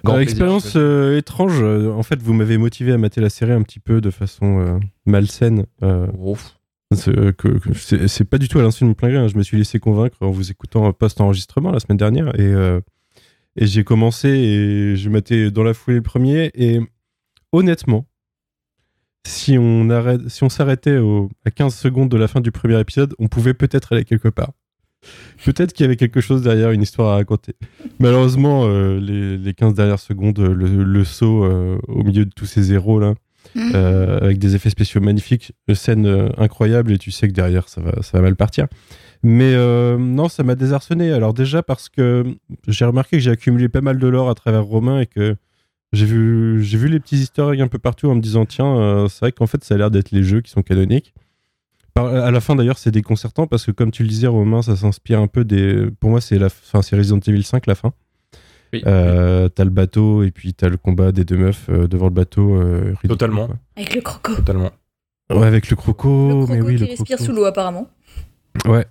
[0.03, 1.61] Grand Euh, plaisir, expérience euh, étrange.
[1.61, 4.79] En fait, vous m'avez motivé à mater la série un petit peu de façon euh,
[5.05, 5.65] malsaine.
[5.83, 6.55] euh, Ouf.
[6.95, 9.17] c'est que- que c'est c'est pas du tout à l'insu de mon plein gré.
[9.17, 9.27] hein.
[9.27, 12.29] Je me suis laissé convaincre en vous écoutant post-enregistrement la semaine dernière.
[12.39, 12.79] Et, euh,
[13.57, 16.49] et j'ai commencé et je matais dans la foulée le premier.
[16.55, 16.79] Et
[17.51, 18.05] honnêtement,
[19.26, 20.99] si on, arrête, si on s'arrêtait
[21.45, 24.51] à 15 secondes de la fin du premier épisode, on pouvait peut-être aller quelque part.
[25.45, 27.53] Peut-être qu'il y avait quelque chose derrière, une histoire à raconter.
[27.99, 32.45] Malheureusement, euh, les, les 15 dernières secondes, le, le saut euh, au milieu de tous
[32.45, 33.13] ces héros là,
[33.55, 37.70] euh, avec des effets spéciaux magnifiques, une scène euh, incroyable et tu sais que derrière
[37.70, 38.68] ça va, ça va mal partir.
[39.24, 41.11] Mais euh, non, ça m'a désarçonné.
[41.11, 42.24] Alors déjà parce que
[42.68, 45.36] j'ai remarqué que j'ai accumulé pas mal de lore à travers Romain et que
[45.93, 48.77] j'ai vu, j'ai vu les petits easter eggs un peu partout en me disant tiens,
[48.77, 51.13] euh, c'est vrai qu'en fait ça a l'air d'être les jeux qui sont canoniques.
[51.93, 54.75] Par- à la fin d'ailleurs c'est déconcertant parce que comme tu le disais Romain, ça
[54.75, 55.88] s'inspire un peu des...
[55.99, 57.93] Pour moi c'est la fin, c'est Resident Evil 5 la fin.
[58.73, 58.83] Oui.
[58.85, 62.13] Euh, t'as le bateau et puis t'as le combat des deux meufs euh, devant le
[62.13, 62.55] bateau.
[62.61, 63.47] euh, ridicule, Totalement.
[63.47, 63.55] quoi.
[63.77, 64.35] Avec le croco.
[64.35, 64.71] Totalement.
[65.31, 66.27] Ouais, avec le croco.
[66.27, 67.23] le croco mais oui, qui le respire croco.
[67.23, 67.89] sous l'eau apparemment.
[68.67, 68.85] Ouais.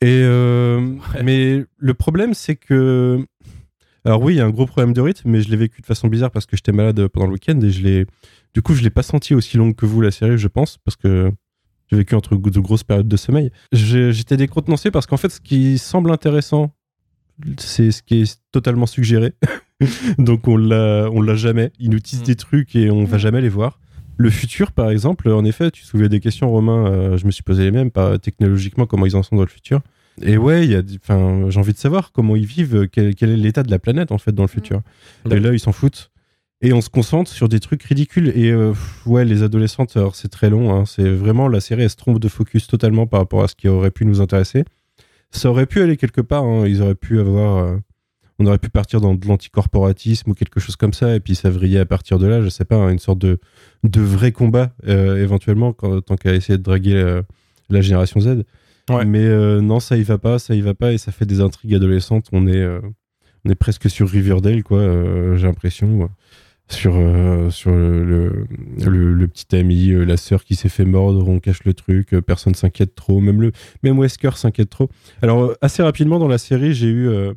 [0.00, 3.26] Et euh, mais le problème c'est que
[4.04, 5.86] alors oui, il y a un gros problème de rythme, mais je l'ai vécu de
[5.86, 8.06] façon bizarre parce que j'étais malade pendant le week-end et je l'ai
[8.54, 10.96] du coup je l'ai pas senti aussi longue que vous la série, je pense, parce
[10.96, 11.30] que
[11.90, 13.50] j'ai vécu entre de grosses périodes de sommeil.
[13.72, 16.72] J'étais décontenancé parce qu'en fait, ce qui semble intéressant,
[17.58, 19.32] c'est ce qui est totalement suggéré.
[20.18, 21.72] Donc on l'a, on l'a jamais.
[21.78, 22.24] Ils nous tissent Mm.
[22.26, 23.20] des trucs et on va Mm.
[23.20, 23.80] jamais les voir.
[24.18, 26.86] Le futur, par exemple, en effet, tu soulevais des questions, Romain.
[26.86, 29.48] euh, je me suis posé les mêmes, pas technologiquement, comment ils en sont dans le
[29.48, 29.80] futur.
[30.22, 33.14] Et ouais, il y a, des- enfin, j'ai envie de savoir comment ils vivent, quel,
[33.14, 34.80] quel est l'état de la planète en fait dans le futur.
[35.24, 35.32] Mm.
[35.32, 36.10] Et là, ils s'en foutent.
[36.62, 38.28] Et on se concentre sur des trucs ridicules.
[38.36, 38.74] Et euh,
[39.06, 40.74] ouais, les adolescentes, alors c'est très long.
[40.74, 43.54] hein, c'est vraiment la série, elle se trompe de focus totalement par rapport à ce
[43.54, 44.64] qui aurait pu nous intéresser.
[45.30, 46.44] Ça aurait pu aller quelque part.
[46.44, 47.64] hein, Ils auraient pu avoir.
[47.64, 47.76] euh,
[48.38, 51.50] on aurait pu partir dans de l'anticorporatisme ou quelque chose comme ça, et puis ça
[51.50, 53.38] vrillait à partir de là, je sais pas, hein, une sorte de,
[53.84, 57.20] de vrai combat, euh, éventuellement, quand, tant qu'à essayer de draguer euh,
[57.68, 58.44] la génération Z.
[59.06, 61.40] Mais euh, non, ça y va pas, ça y va pas, et ça fait des
[61.40, 62.28] intrigues adolescentes.
[62.32, 62.80] On est, euh,
[63.44, 66.10] on est presque sur Riverdale, quoi, euh, j'ai l'impression.
[66.68, 66.92] Sur,
[67.50, 68.46] sur le,
[68.78, 72.94] le, petit ami, la sœur qui s'est fait mordre, on cache le truc, personne s'inquiète
[72.94, 73.50] trop, même, le,
[73.82, 74.88] même Wesker s'inquiète trop.
[75.20, 77.06] Alors, assez rapidement dans la série, j'ai eu.
[77.06, 77.32] je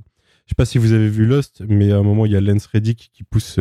[0.48, 2.68] sais pas si vous avez vu Lost, mais à un moment, il y a Lance
[2.68, 3.58] Reddick qui pousse,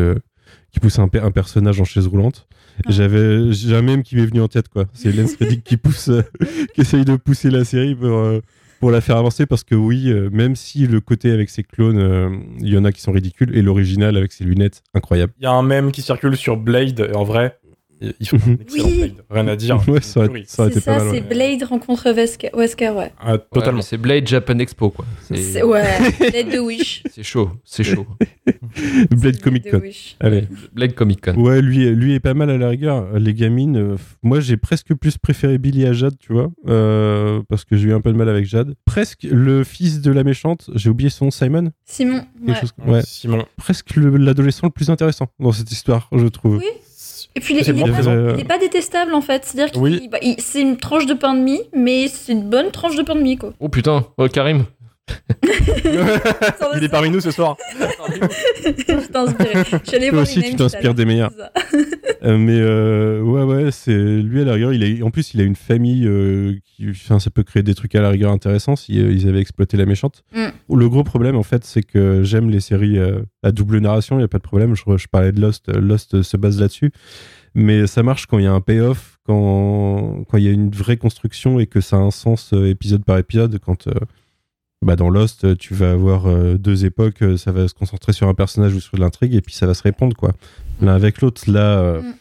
[0.71, 2.47] qui pousse un, un personnage en chaise roulante.
[2.89, 4.87] J'avais, j'ai un même qui m'est venu en tête, quoi.
[4.95, 6.23] C'est Lance Reddick qui pousse, euh,
[6.75, 8.41] qui essaye de pousser la série pour, euh,
[8.83, 12.01] pour la faire avancer parce que oui, euh, même si le côté avec ses clones,
[12.01, 15.33] euh, il y en a qui sont ridicules et l'original avec ses lunettes, incroyable.
[15.39, 17.61] Il y a un mème qui circule sur Blade, et en vrai,
[18.21, 18.97] il faut un excellent Oui.
[18.99, 19.13] Blade.
[19.31, 19.89] Rien à dire.
[19.89, 21.09] ouais, ça aurait, ça été pas mal.
[21.11, 21.21] c'est ouais.
[21.59, 23.13] Blade rencontre Wesker, Wesker ouais.
[23.21, 23.83] Ah, totalement.
[23.83, 25.05] c'est Blade Japan Expo quoi.
[25.23, 25.85] C'est- Ouais,
[26.19, 27.03] Blade de Wish.
[27.11, 28.07] c'est chaud, c'est chaud.
[29.11, 29.81] Blade Comic Con.
[30.21, 30.45] Allez.
[30.73, 31.35] Blade Comic Con.
[31.37, 33.19] Ouais, lui, lui est pas mal à la rigueur.
[33.19, 37.65] Les gamines, euh, moi j'ai presque plus préféré Billy à Jade, tu vois, euh, parce
[37.65, 38.75] que j'ai eu un peu de mal avec Jade.
[38.85, 41.71] Presque le fils de la méchante, j'ai oublié son nom, Simon?
[41.85, 42.55] Simon, ouais.
[42.55, 43.03] chose comme- ouais.
[43.05, 43.45] Simon.
[43.57, 46.59] Presque le- l'adolescent le plus intéressant dans cette histoire, je trouve.
[46.59, 46.65] Oui.
[47.35, 49.45] Et puis il est, C'est il est bon, pas, euh, détestable en fait.
[49.45, 50.09] C'est-à-dire qu'il Oui.
[50.11, 53.15] bah, c'est une tranche de pain de mie, mais c'est une bonne tranche de pain
[53.15, 53.53] de mie quoi.
[53.61, 54.65] Oh putain, oh, Karim.
[56.77, 57.57] Il est parmi nous ce soir.
[57.79, 57.85] Je
[59.97, 61.31] allée Toi aussi, tu t'inspires des meilleurs.
[62.25, 64.73] Euh, mais euh, ouais, ouais, c'est lui à la rigueur.
[64.73, 67.75] Il a, en plus, il a une famille euh, qui, enfin, ça peut créer des
[67.75, 70.23] trucs à la rigueur intéressants si ils avaient exploité la méchante.
[70.33, 70.77] Mm.
[70.77, 72.99] Le gros problème, en fait, c'est que j'aime les séries
[73.43, 74.19] à double narration.
[74.19, 74.77] Il y a pas de problème.
[74.77, 75.69] Je, je parlais de Lost.
[75.69, 76.93] Lost se base là-dessus.
[77.55, 80.71] Mais ça marche quand il y a un payoff, quand quand il y a une
[80.71, 83.59] vraie construction et que ça a un sens euh, épisode par épisode.
[83.59, 83.93] Quand euh,
[84.83, 88.29] bah, dans Lost, tu vas avoir euh, deux époques, euh, ça va se concentrer sur
[88.29, 90.33] un personnage ou sur de l'intrigue, et puis ça va se répondre, quoi.
[90.81, 91.43] L'un avec l'autre.
[91.51, 92.15] Là, euh, Mm.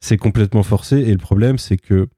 [0.00, 2.08] c'est complètement forcé, et le problème, c'est que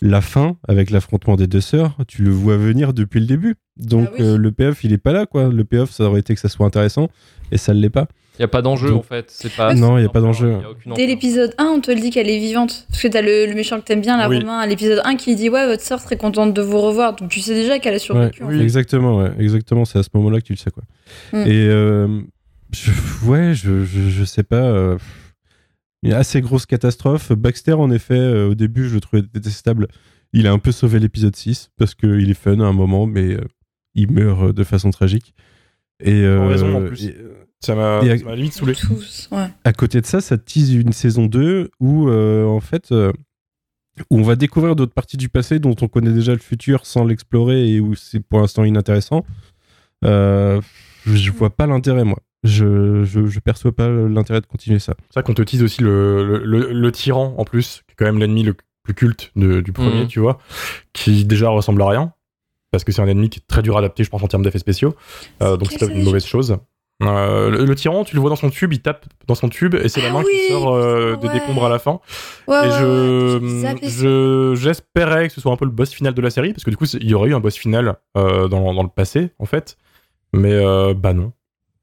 [0.00, 3.54] la fin, avec l'affrontement des deux sœurs, tu le vois venir depuis le début.
[3.76, 4.24] Donc Ah oui.
[4.24, 5.48] euh, le payoff, il est pas là, quoi.
[5.48, 7.08] Le payoff, ça aurait été que ça soit intéressant,
[7.52, 8.08] et ça ne l'est pas.
[8.38, 9.26] Il n'y a pas d'enjeu en fait.
[9.28, 9.74] C'est pas.
[9.74, 10.56] Non, y a pas d'enjeu.
[10.96, 12.86] Dès l'épisode 1, on te le dit qu'elle est vivante.
[12.88, 14.38] Parce que t'as le, le méchant que t'aimes bien, la Oui.
[14.38, 17.14] Romain, à l'épisode 1 qui dit Ouais, votre sœur serait contente de vous revoir.
[17.14, 18.42] Donc tu sais déjà qu'elle a survécu.
[18.42, 18.62] Ouais, en fait.
[18.62, 19.84] Exactement, ouais, exactement.
[19.84, 20.82] C'est à ce moment-là que tu le sais, quoi.
[21.32, 21.46] Mm.
[21.46, 22.20] Et euh,
[22.72, 24.56] je- ouais, je, je, je sais pas.
[24.56, 24.96] euh,
[26.02, 27.32] il y a assez grosse catastrophe.
[27.32, 29.88] Baxter, en effet, euh, au début, je le trouvais détestable.
[30.32, 33.34] Il a un peu sauvé l'épisode 6 parce qu'il est fun à un moment, mais
[33.34, 33.40] euh,
[33.94, 35.34] il meurt euh, de façon tragique.
[36.00, 37.04] Et, Pour euh, raison, en plus.
[37.04, 38.74] et, euh, Ça m'a à- limite saoulé.
[38.74, 39.46] Tous, ouais.
[39.64, 43.12] à côté de ça, ça tease une saison 2 où, euh, en fait, euh,
[44.10, 47.04] où on va découvrir d'autres parties du passé dont on connaît déjà le futur sans
[47.04, 49.24] l'explorer et où c'est pour l'instant inintéressant.
[50.04, 50.60] Euh,
[51.06, 52.18] je vois pas l'intérêt, moi.
[52.42, 54.94] Je, je, je perçois pas l'intérêt de continuer ça.
[55.10, 57.94] C'est ça qu'on te tease aussi le, le, le- le tyran en plus, qui est
[57.96, 60.08] quand même l'ennemi le plus culte de- du premier, Mhm.
[60.08, 60.38] tu vois,
[60.92, 62.12] qui déjà ressemble à rien,
[62.72, 64.42] parce que c'est un ennemi qui est très dur à adapter, je pense, en termes
[64.42, 64.96] d'effets spéciaux.
[65.40, 66.56] Euh, donc c'est une mauvaise chose.
[67.02, 69.74] Euh, le, le tyran, tu le vois dans son tube, il tape dans son tube
[69.74, 71.34] et c'est la Ah main oui, qui sort euh, des ouais.
[71.34, 72.00] décombres à la fin.
[72.46, 76.30] Ouais, et ouais, je, j'espérais que ce soit un peu le boss final de la
[76.30, 78.82] série, parce que du coup, il y aurait eu un boss final euh, dans, dans
[78.82, 79.76] le passé, en fait.
[80.32, 81.32] Mais euh, bah non,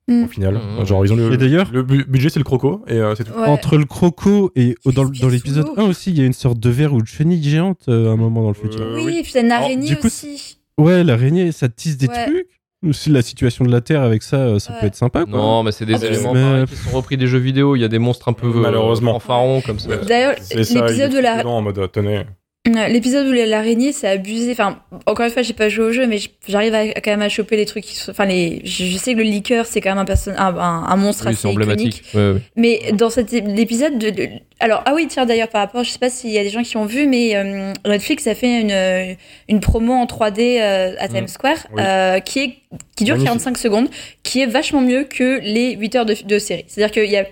[0.07, 0.23] Mm.
[0.23, 0.55] au final.
[0.55, 0.85] Mhm.
[0.87, 3.25] Genre, ils ont le, Et d'ailleurs- le bu- budget, c'est le croco, et euh, c'est
[3.25, 3.31] tout.
[3.39, 3.45] Ouais.
[3.45, 5.73] Entre le croco et Il dans, l'épisode l'eau.
[5.77, 8.13] 1 aussi, il y a une sorte de verre ou de chenille géante euh, à
[8.13, 8.81] un moment dans le futur.
[8.81, 9.17] Euh, Oui, oui.
[9.19, 10.57] et puis t'as une Alors, araignée coup, aussi.
[10.79, 12.25] Ouais, l'araignée, ça tease des Ouais.
[12.25, 12.47] trucs.
[12.87, 14.79] Aussi, la situation de la Terre avec ça, euh, ça Ouais.
[14.79, 15.25] peut être sympa.
[15.25, 15.37] Quoi.
[15.37, 17.75] Non, mais c'est des Ah, éléments mais- qui sont repris des jeux vidéo.
[17.75, 19.13] Il y a des monstres un peu euh, Malheureusement.
[19.19, 19.97] fanfarons comme ça.
[19.97, 22.23] D'ailleurs, l'épisode où la, en mode euh, tenez.
[22.67, 24.51] L'épisode où l'araignée, c'est abusé.
[24.51, 27.29] Enfin, encore une fois, j'ai pas joué au jeu, mais j'arrive à, quand même à
[27.29, 27.85] choper les trucs.
[27.85, 28.61] qui sont- Enfin, les.
[28.65, 31.31] Je, sais que le liqueur, c'est quand même un, perso- un, un, un monstre Oui,
[31.31, 31.97] assez c'est emblématique.
[31.99, 32.13] iconique.
[32.13, 32.41] Ouais, ouais.
[32.57, 34.29] Mais dans cet é- l'épisode de, de-
[34.59, 36.61] alors ah oui tiens d'ailleurs par rapport, je sais pas s'il y a des gens
[36.61, 39.13] qui ont vu, mais euh, Netflix a fait une euh,
[39.47, 41.27] une promo en 3D euh, à Times Mm.
[41.27, 41.81] Square Oui.
[41.83, 42.57] euh, qui est
[42.97, 43.29] qui dure Magnifique.
[43.29, 43.87] 45 secondes,
[44.21, 46.65] qui est vachement mieux que les 8 heures de, de série.
[46.67, 47.25] C'est-à-dire qu'il y a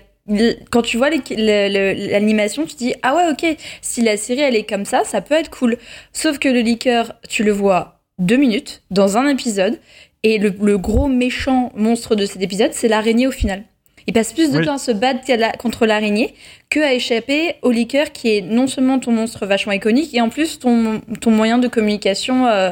[0.70, 4.68] quand tu vois l'animation, tu te dis ah ouais ok si la série elle est
[4.68, 5.76] comme ça, ça peut être cool.
[6.12, 9.78] Sauf que le liqueur, tu le vois deux minutes dans un épisode
[10.22, 13.62] et le, le gros méchant monstre de cet épisode, c'est l'araignée au final.
[14.06, 14.64] Il passe plus de Oui.
[14.64, 15.20] temps à se battre
[15.58, 16.34] contre l'araignée
[16.70, 20.30] que à échapper au liqueur qui est non seulement ton monstre vachement iconique et en
[20.30, 22.70] plus ton, ton moyen de communication euh,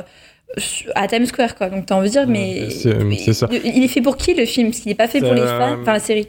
[0.94, 1.68] à Times Square quoi.
[1.68, 3.48] Donc t'as envie de dire mais c'est- ça.
[3.52, 4.68] il est fait pour qui le film?
[4.70, 6.28] Parce qu'il n'est pas fait pour les fans, enfin la série.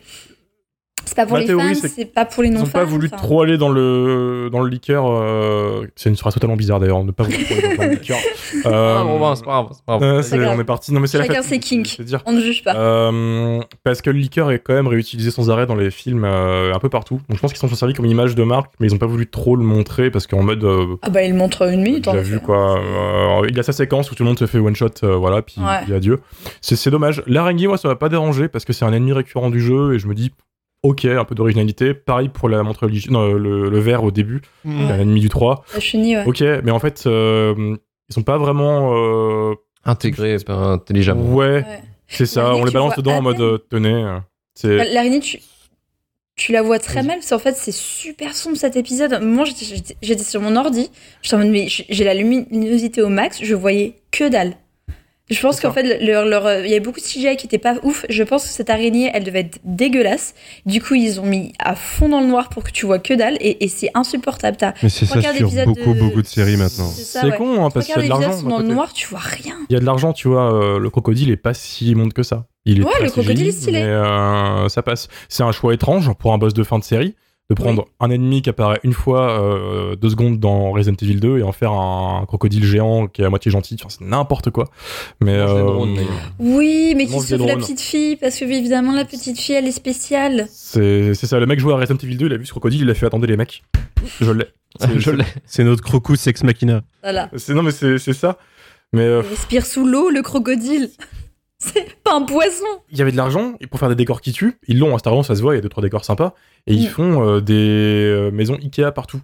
[1.07, 2.65] C'est pas pour Ma les théorie, fans, c'est c'est pas pour les Ils non ont
[2.65, 2.71] fans.
[2.79, 5.05] pas voulu trop aller dans le dans le liqueur.
[5.09, 8.17] euh, C'est une phrase totalement bizarre d'ailleurs, ne pas vouloir trop aller dans le liqueur.
[8.65, 9.67] Ah, Euh, bon, bah, c'est pas grave.
[9.71, 10.03] c'est pas grave.
[10.33, 10.93] euh, on est parti.
[10.93, 11.97] Non mais c'est la Chacun ses kinks.
[12.25, 12.75] On ne juge pas.
[12.75, 16.73] Euh, parce que le liqueur est quand même réutilisé sans arrêt dans les films euh,
[16.73, 17.15] un peu partout.
[17.29, 19.05] Donc je pense qu'ils s'en sont servis comme image de marque, mais ils ont pas
[19.05, 22.07] voulu trop le montrer parce qu'en mode euh, Ah bah il montre une minute.
[22.07, 22.31] en déjà effet.
[22.33, 22.79] vu quoi.
[22.79, 25.41] Euh, il a sa séquence où tout le monde se fait one shot, euh, voilà,
[25.41, 25.83] puis, Ouais.
[25.83, 26.19] puis adieu.
[26.61, 27.21] C'est c'est dommage.
[27.27, 29.99] L'araignée, moi, ça m'a pas dérangé parce que c'est un ennemi récurrent du jeu et
[29.99, 30.31] je me dis,
[30.83, 31.93] ok, un peu d'originalité.
[31.93, 34.71] Pareil pour la montre religieuse, non, le, le verre au début, Ouais.
[34.73, 35.63] un ennemi du 3.
[35.73, 36.25] La chenille, ouais.
[36.25, 37.75] Ok, mais en fait, euh,
[38.09, 38.91] ils sont pas vraiment.
[38.95, 39.53] euh,
[39.85, 41.33] Intégré, pas intelligemment.
[41.33, 41.81] ouais, Ouais.
[42.07, 42.53] c'est ça.
[42.55, 43.93] On les balance dedans en mode euh, tenez.
[44.65, 45.39] euh, L'araignée, tu,
[46.35, 49.19] tu la vois très mal, parce qu'en fait, c'est super sombre cet épisode.
[49.23, 53.39] Moi, j'étais- sur mon ordi, j'étais en mode, mais j'ai j'ai la luminosité au max,
[53.41, 54.55] je voyais que dalle.
[55.29, 57.57] Je pense qu'en fait, leur, leur, euh, il y avait beaucoup de CGI qui étaient
[57.57, 58.05] pas ouf.
[58.07, 60.33] Je pense que cette araignée, elle devait être dégueulasse.
[60.65, 63.13] Du coup, ils ont mis à fond dans le noir pour que tu vois que
[63.13, 64.55] dalle, et, et c'est insupportable.
[64.57, 66.89] T'as Mais c'est ça Regarde sur beaucoup, de- beaucoup de séries maintenant.
[66.89, 67.37] C'est ça, C'est ouais.
[67.37, 68.41] con, hein, parce qu'il y a de l'argent.
[68.43, 69.55] dans le noir, tu vois rien.
[69.69, 70.53] Il y a de l'argent, tu vois.
[70.53, 72.45] euh, le crocodile est pas si immonde que ça.
[72.63, 73.79] Il est Ouais, le crocodile est stylé.
[73.79, 75.09] Mais euh, ça passe.
[75.27, 77.15] C'est un choix étrange pour un boss de fin de série
[77.49, 81.37] de prendre un ennemi qui apparaît une fois euh, deux secondes dans Resident Evil 2
[81.39, 83.75] et en faire un crocodile géant qui est à moitié gentil.
[83.79, 84.65] Enfin, c'est n'importe quoi.
[85.21, 85.63] Mais euh.
[86.39, 89.71] Oui, mais qui sauve la petite fille, parce que évidemment, la petite fille, elle est
[89.71, 90.47] spéciale.
[90.51, 91.39] c'est c'est ça.
[91.39, 93.05] Le mec jouait à Resident Evil 2, il a vu ce crocodile, il a fait
[93.05, 93.63] attendez les mecs.
[94.19, 94.45] Je l'ai.
[94.79, 95.23] C'est- Je l'ai.
[95.45, 96.81] C'est notre crocus ex machina.
[97.01, 97.29] Voilà.
[97.37, 98.37] C'est non mais c'est c'est ça.
[98.93, 100.89] Mais euh, Il respire sous l'eau, le crocodile.
[101.59, 102.65] C'est pas un poisson.
[102.91, 104.57] Il y avait de l'argent et pour faire des décors qui tuent.
[104.67, 106.33] Ils l'ont à Star Wars, ça se voit, il y a deux trois décors sympas.
[106.67, 106.89] Et ils Mm.
[106.89, 107.53] font euh, des
[108.05, 109.19] euh, maisons Ikea partout.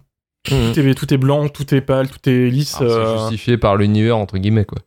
[0.50, 0.72] Mhm.
[0.74, 2.76] Tout, est, tout est blanc, tout est pâle, tout est lisse.
[2.82, 4.78] Euh, C'est justifié par l'univers, entre guillemets, quoi.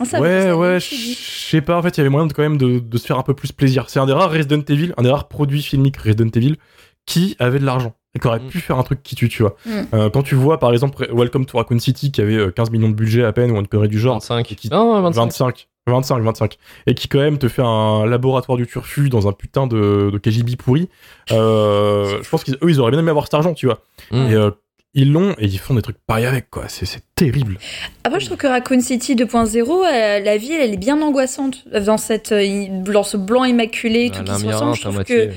[0.00, 0.86] Ah, ça, ouais, ça, ouais, je
[1.16, 3.18] sais pas, en fait, il y avait moyen de, quand même de, de se faire
[3.18, 3.88] un peu plus plaisir.
[3.90, 6.56] C'est un des rares Resident Evil, un des rares produits filmiques Resident Evil
[7.06, 8.48] qui avait de l'argent et qui aurait Mm.
[8.48, 9.56] pu faire un truc qui tue, tu vois.
[9.66, 9.70] Mm.
[9.94, 12.88] Euh, quand tu vois, par exemple, Welcome to Raccoon City qui avait euh, 15 millions
[12.88, 14.50] de budget à peine ou une connerie du genre, 25.
[14.50, 15.20] et qui- Non, 25.
[15.20, 15.68] 25.
[15.86, 16.56] 25, 25.
[16.86, 20.18] Et qui quand même te fait un laboratoire du turfu dans un putain de, de
[20.18, 20.88] KGB pourri.
[21.32, 23.80] Euh, je pense qu'eux, ils auraient bien aimé avoir cet argent, tu vois.
[24.10, 24.16] Mm.
[24.30, 24.50] Et euh,
[24.94, 26.64] ils l'ont et ils font des trucs pareils avec, quoi.
[26.68, 27.58] C'est terrible.
[28.04, 31.96] Après, je trouve que Raccoon City 2.0, euh, la ville, elle est bien angoissante dans
[31.98, 34.76] cette, euh, dans ce blanc immaculé, tout Un qui se ressemble.
[34.76, 35.26] Je trouve moitié.
[35.28, 35.32] que,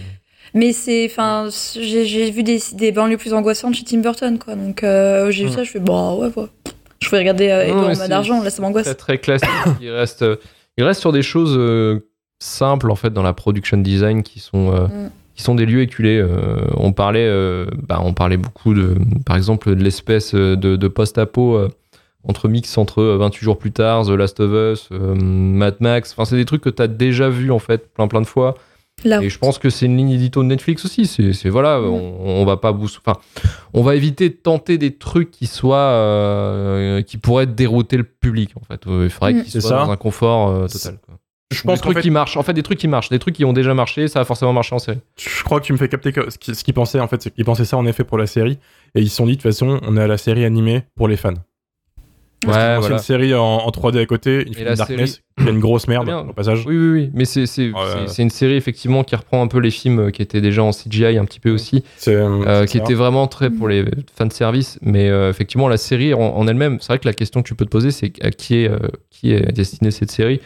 [0.54, 4.56] mais c'est, enfin, j'ai vu des, des banlieues plus angoissantes chez Tim Burton, quoi.
[4.56, 5.54] Donc, euh, j'ai vu Mm.
[5.54, 6.48] ça, je fais, bon, ouais, ouais.
[7.02, 8.86] Je vais regarder euh, Non, Edouard mais en mode c'est- argent, là, ça m'angoisse.
[8.86, 9.50] très très classique.
[9.82, 10.26] il reste,
[10.78, 12.00] il reste sur des choses euh,
[12.40, 15.10] simples en fait dans la production design qui sont euh, Mm.
[15.36, 16.18] qui sont des lieux éculés.
[16.20, 17.30] Euh, on parlait,
[17.88, 18.96] bah, on parlait beaucoup de,
[19.26, 21.68] par exemple, de l'espèce de, de post-apo
[22.24, 26.12] entre mix entre euh, 28 jours plus tard, The Last of Us, euh, Mad Max.
[26.14, 28.56] Enfin, c'est des trucs que tu as déjà vu en fait plein plein de fois.
[29.04, 31.06] Là, Et je pense que c'est une ligne édito de Netflix aussi.
[31.06, 33.20] C'est, voilà, on, on va pas enfin,
[33.74, 38.52] on va éviter de tenter des trucs qui soient, euh, qui pourraient dérouter le public
[38.56, 38.82] en fait.
[38.88, 39.42] Il faudrait Mm.
[39.44, 39.86] qu'ils C'est soient ça.
[39.86, 40.98] dans un confort euh, total.
[41.06, 41.16] quoi.
[41.54, 42.36] Je pense des trucs fait, qui marchent.
[42.38, 44.52] En fait, des trucs qui marchent, des trucs qui ont déjà marché, ça a forcément
[44.52, 45.00] marché en série.
[45.18, 47.22] je crois que tu me fais capter que ce qu'ils ce qu'ils pensaient, en fait,
[47.22, 48.58] c'est qu'ils pensaient ça en effet pour la série.
[48.96, 51.08] Et ils se sont dit, de toute façon, on est à la série animée pour
[51.08, 51.36] les fans.
[52.46, 52.96] Ouais, C'est voilà.
[52.96, 56.34] une série en, en 3D à côté, la Darkness, qui a une grosse merde, au
[56.34, 56.66] passage.
[56.68, 57.10] Oui, oui, oui.
[57.14, 60.22] Mais c'est, c'est, c'est- c'est une série effectivement qui reprend un peu les films qui
[60.22, 61.84] étaient déjà en CGI un petit peu aussi.
[61.96, 63.86] C'est, Euh, c'est qui était vraiment très pour les
[64.16, 64.78] fans de service.
[64.84, 67.56] Mais euh, effectivement, la série en, en elle-même, c'est vrai que la question que tu
[67.56, 68.78] peux te poser, c'est à qui est, euh,
[69.10, 70.40] qui est destinée cette série.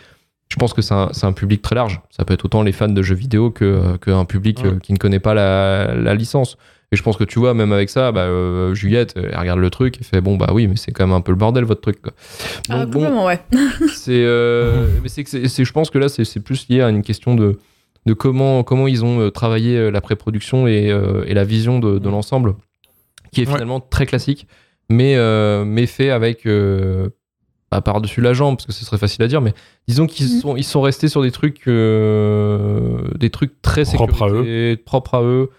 [0.48, 2.00] Je pense que c'est un, c'est un public très large.
[2.10, 4.68] Ça peut être autant les fans de jeux vidéo que, euh, qu'un public Mm.
[4.68, 6.58] euh, qui ne connaît pas la, la licence.
[6.94, 9.70] Et je pense que tu vois, même avec ça, bah, euh, Juliette, elle regarde le
[9.70, 11.80] truc et fait bon, bah oui, mais c'est quand même un peu le bordel votre
[11.80, 12.02] truc.
[12.02, 12.12] Quoi.
[12.70, 13.40] ah, Donc, bon, complètement, ouais.
[13.94, 16.82] c'est, euh, mais c'est que c'est, c'est- je pense que là, c'est, c'est plus lié
[16.82, 17.60] à une question de,
[18.06, 21.98] de comment, comment ils ont euh, travaillé la pré-production et, euh, et la vision de,
[21.98, 22.56] de l'ensemble,
[23.32, 23.54] qui est Ouais.
[23.54, 24.46] finalement très classique,
[24.90, 26.46] mais, euh, mais fait avec.
[26.46, 27.08] euh,
[27.70, 29.54] pas par-dessus la jambe, parce que ce serait facile à dire, mais
[29.88, 30.42] disons qu'ils Mhm.
[30.42, 35.22] sont, ils sont restés sur des trucs, euh, des trucs très Propres à propres à
[35.24, 35.50] eux.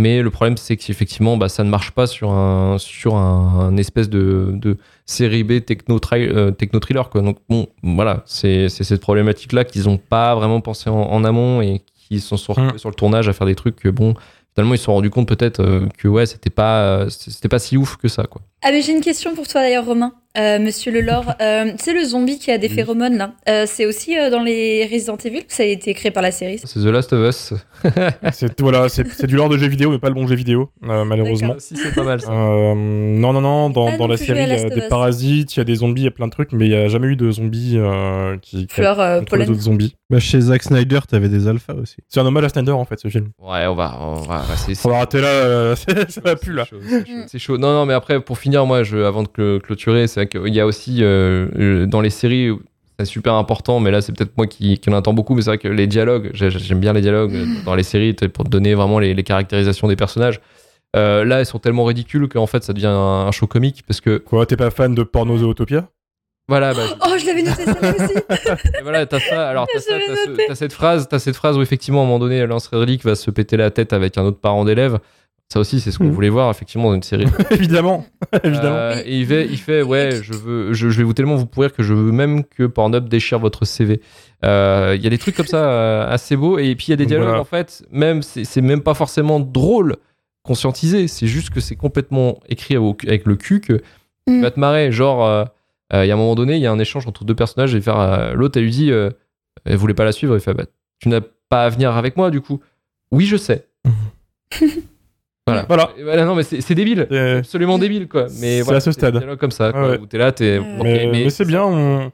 [0.00, 3.76] Mais le problème, c'est qu'effectivement, bah, ça ne marche pas sur un, sur un, un
[3.76, 7.10] espèce de, de série B techno, tri- euh, techno thriller.
[7.10, 7.20] Quoi.
[7.22, 11.82] Donc, bon, voilà, c'est cette problématique-là qu'ils n'ont pas vraiment pensé en, en amont et
[11.94, 12.78] qui sont retrouvés Mm.
[12.78, 14.14] sur le tournage à faire des trucs que, bon,
[14.54, 17.76] finalement, ils se sont rendus compte peut-être euh, que, ouais, c'était pas, c'était pas si
[17.76, 18.40] ouf que ça, quoi.
[18.62, 20.12] Ah, mais j'ai une question pour toi d'ailleurs, Romain.
[20.38, 22.74] Euh, Monsieur Lelore, euh, tu sais, le zombie qui a des Oui.
[22.74, 25.42] phéromones là, euh, c'est aussi euh, dans les Resident Evil?
[25.48, 27.52] Ça a été créé par la série ça C'est The Last of Us.
[28.32, 30.70] C'est, voilà, c'est, c'est du lore de jeux vidéo, mais pas le bon jeu vidéo,
[30.84, 31.54] euh, malheureusement.
[31.58, 32.30] si, c'est pas mal, ça.
[32.30, 35.60] Euh, non, non, non, dans, Ah, dans la série, il y a des parasites, il
[35.60, 37.06] y a des zombies, il y a plein de trucs, mais il n'y a jamais
[37.08, 39.96] eu de zombies euh, qui, qui Fleur contre les autres zombies.
[40.10, 41.96] Bah, chez Zack Snyder, t'avais des alphas aussi.
[42.08, 43.30] C'est un hommage à Snyder, en fait, ce film.
[43.38, 45.74] Ouais, on va, on va, c'est- On va arrêter là, euh,
[46.08, 46.66] ça va plus, là.
[46.68, 47.56] C'est chaud, c'est c'est chaud.
[47.58, 50.54] Non, non, mais après, pour finir, moi, je, avant de cl- clôturer, c'est vrai qu'il
[50.54, 52.50] y a aussi euh, euh, dans les séries,
[52.98, 55.50] c'est super important, mais là, c'est peut-être moi qui, qui en entends beaucoup, mais c'est
[55.50, 58.50] vrai que les dialogues, j'ai- j'aime bien les dialogues euh, dans les séries pour te
[58.50, 60.40] donner vraiment les, les caractérisations des personnages.
[60.96, 64.00] Euh, là, elles sont tellement ridicules qu'en fait, ça devient un, un show comique parce
[64.00, 65.88] que Quoi, t'es pas fan de Porno Zootopia?
[66.48, 68.12] Voilà, bah, Oh, je l'avais noté ça aussi.
[68.78, 69.48] Et voilà, t'as ça.
[69.48, 70.44] Alors, t'as, ça, J'avais t'as, ce- noté.
[70.48, 73.14] t'as cette phrase, t'as cette phrase où effectivement, à un moment donné, Lance Reddick va
[73.14, 74.98] se péter la tête avec un autre parent d'élève.
[75.52, 76.12] Ça aussi, c'est ce qu'on Mhm.
[76.12, 77.26] voulait voir effectivement dans une série.
[77.50, 78.06] Évidemment,
[78.44, 78.76] évidemment.
[78.76, 79.02] Euh, Oui.
[79.04, 81.72] et il fait, il fait, ouais, je veux, je, je vais vous tellement vous pourrir
[81.72, 84.00] que je veux même que Pornhub déchire votre CV.
[84.44, 86.92] Euh, Il y a des trucs comme ça euh, assez beaux, et puis il y
[86.92, 87.40] a des dialogues voilà.
[87.40, 89.96] en fait, même c'est même pas forcément drôle,
[90.44, 91.08] conscientisé.
[91.08, 93.82] C'est juste que c'est complètement écrit avec le cul que tu
[94.34, 94.42] Mm.
[94.42, 94.92] vas te marrer.
[94.92, 95.44] Genre, euh,
[95.94, 97.74] euh, il y a un moment donné, il y a un échange entre deux personnages
[97.74, 99.10] et faire euh, l'autre, elle lui dit, euh,
[99.64, 100.66] elle voulait pas la suivre, il fait, bah,
[101.00, 102.60] tu n'as pas à venir avec moi du coup.
[103.10, 103.66] Oui, je sais.
[105.46, 105.64] voilà.
[105.68, 105.90] Voilà.
[105.98, 108.92] Et voilà, non, mais c'est c'est débile absolument débile quoi mais C'est voilà, à ce
[108.92, 109.36] stade.
[109.38, 109.98] comme ça quoi, Ouais, ouais.
[109.98, 112.12] où t'es là t'es Euh, ok, mais mais c'est bien, on,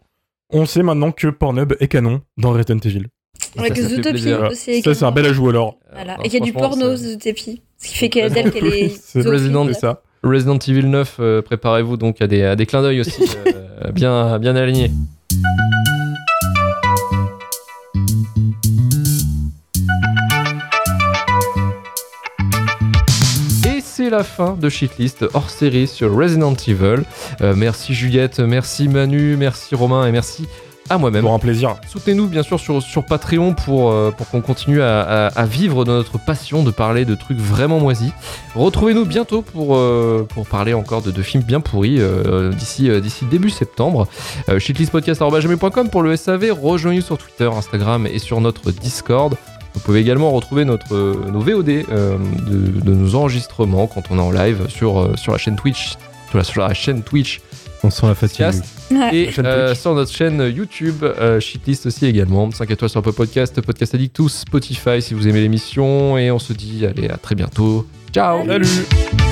[0.51, 3.07] on sait maintenant que Pornhub est canon dans Resident Evil.
[3.57, 4.83] Ça fait Zootopie aussi.
[4.83, 5.77] Ça, c'est un bel ajout alors.
[5.93, 6.17] Voilà.
[6.25, 7.63] Et qu'il y a du porno, Zootopie.
[7.79, 8.89] Ce qui fait qu'elle qu'elle est.
[8.89, 9.21] C'est.
[9.27, 10.03] Resident- ça.
[10.23, 14.39] Resident Evil 9 euh, préparez-vous donc à des, à des clins d'œil aussi euh, bien
[14.39, 14.91] bien alignés
[24.07, 27.03] c'est la fin de Shitlist hors série sur Resident Evil.
[27.41, 30.47] Euh, merci Juliette, merci Manu, merci Romain et merci
[30.89, 31.23] à moi-même.
[31.25, 31.75] Pour un plaisir.
[31.89, 35.85] Soutenez-nous bien sûr sur, sur Patreon pour, euh, pour qu'on continue à, à- à vivre
[35.85, 38.13] de notre passion de parler de trucs vraiment moisis.
[38.55, 43.25] Retrouvez-nous bientôt pour, euh, pour parler encore de, de films bien pourris euh, d'ici d'ici
[43.25, 44.07] début septembre.
[44.57, 46.53] Shitlistpodcast.com pour le SAV.
[46.53, 49.35] Rejoignez-nous sur Twitter, Instagram et sur notre Discord.
[49.77, 52.17] Vous pouvez également retrouver notre, euh, nos VOD euh,
[52.49, 55.97] de, de nos enregistrements quand on est en live sur, euh, sur la chaîne Twitch.
[56.31, 57.41] Sur la, sur la chaîne Twitch
[57.85, 58.47] On sent la fatigue.
[59.13, 62.51] Et euh, sur notre chaîne YouTube, euh, Shitlist aussi également.
[62.51, 66.17] 5 étoiles sur Apple Podcast, Podcast Addict, tous Spotify si vous aimez l'émission.
[66.19, 67.87] Et on se dit, allez, à très bientôt.
[68.13, 68.65] Ciao Salut.
[68.65, 69.26] Salut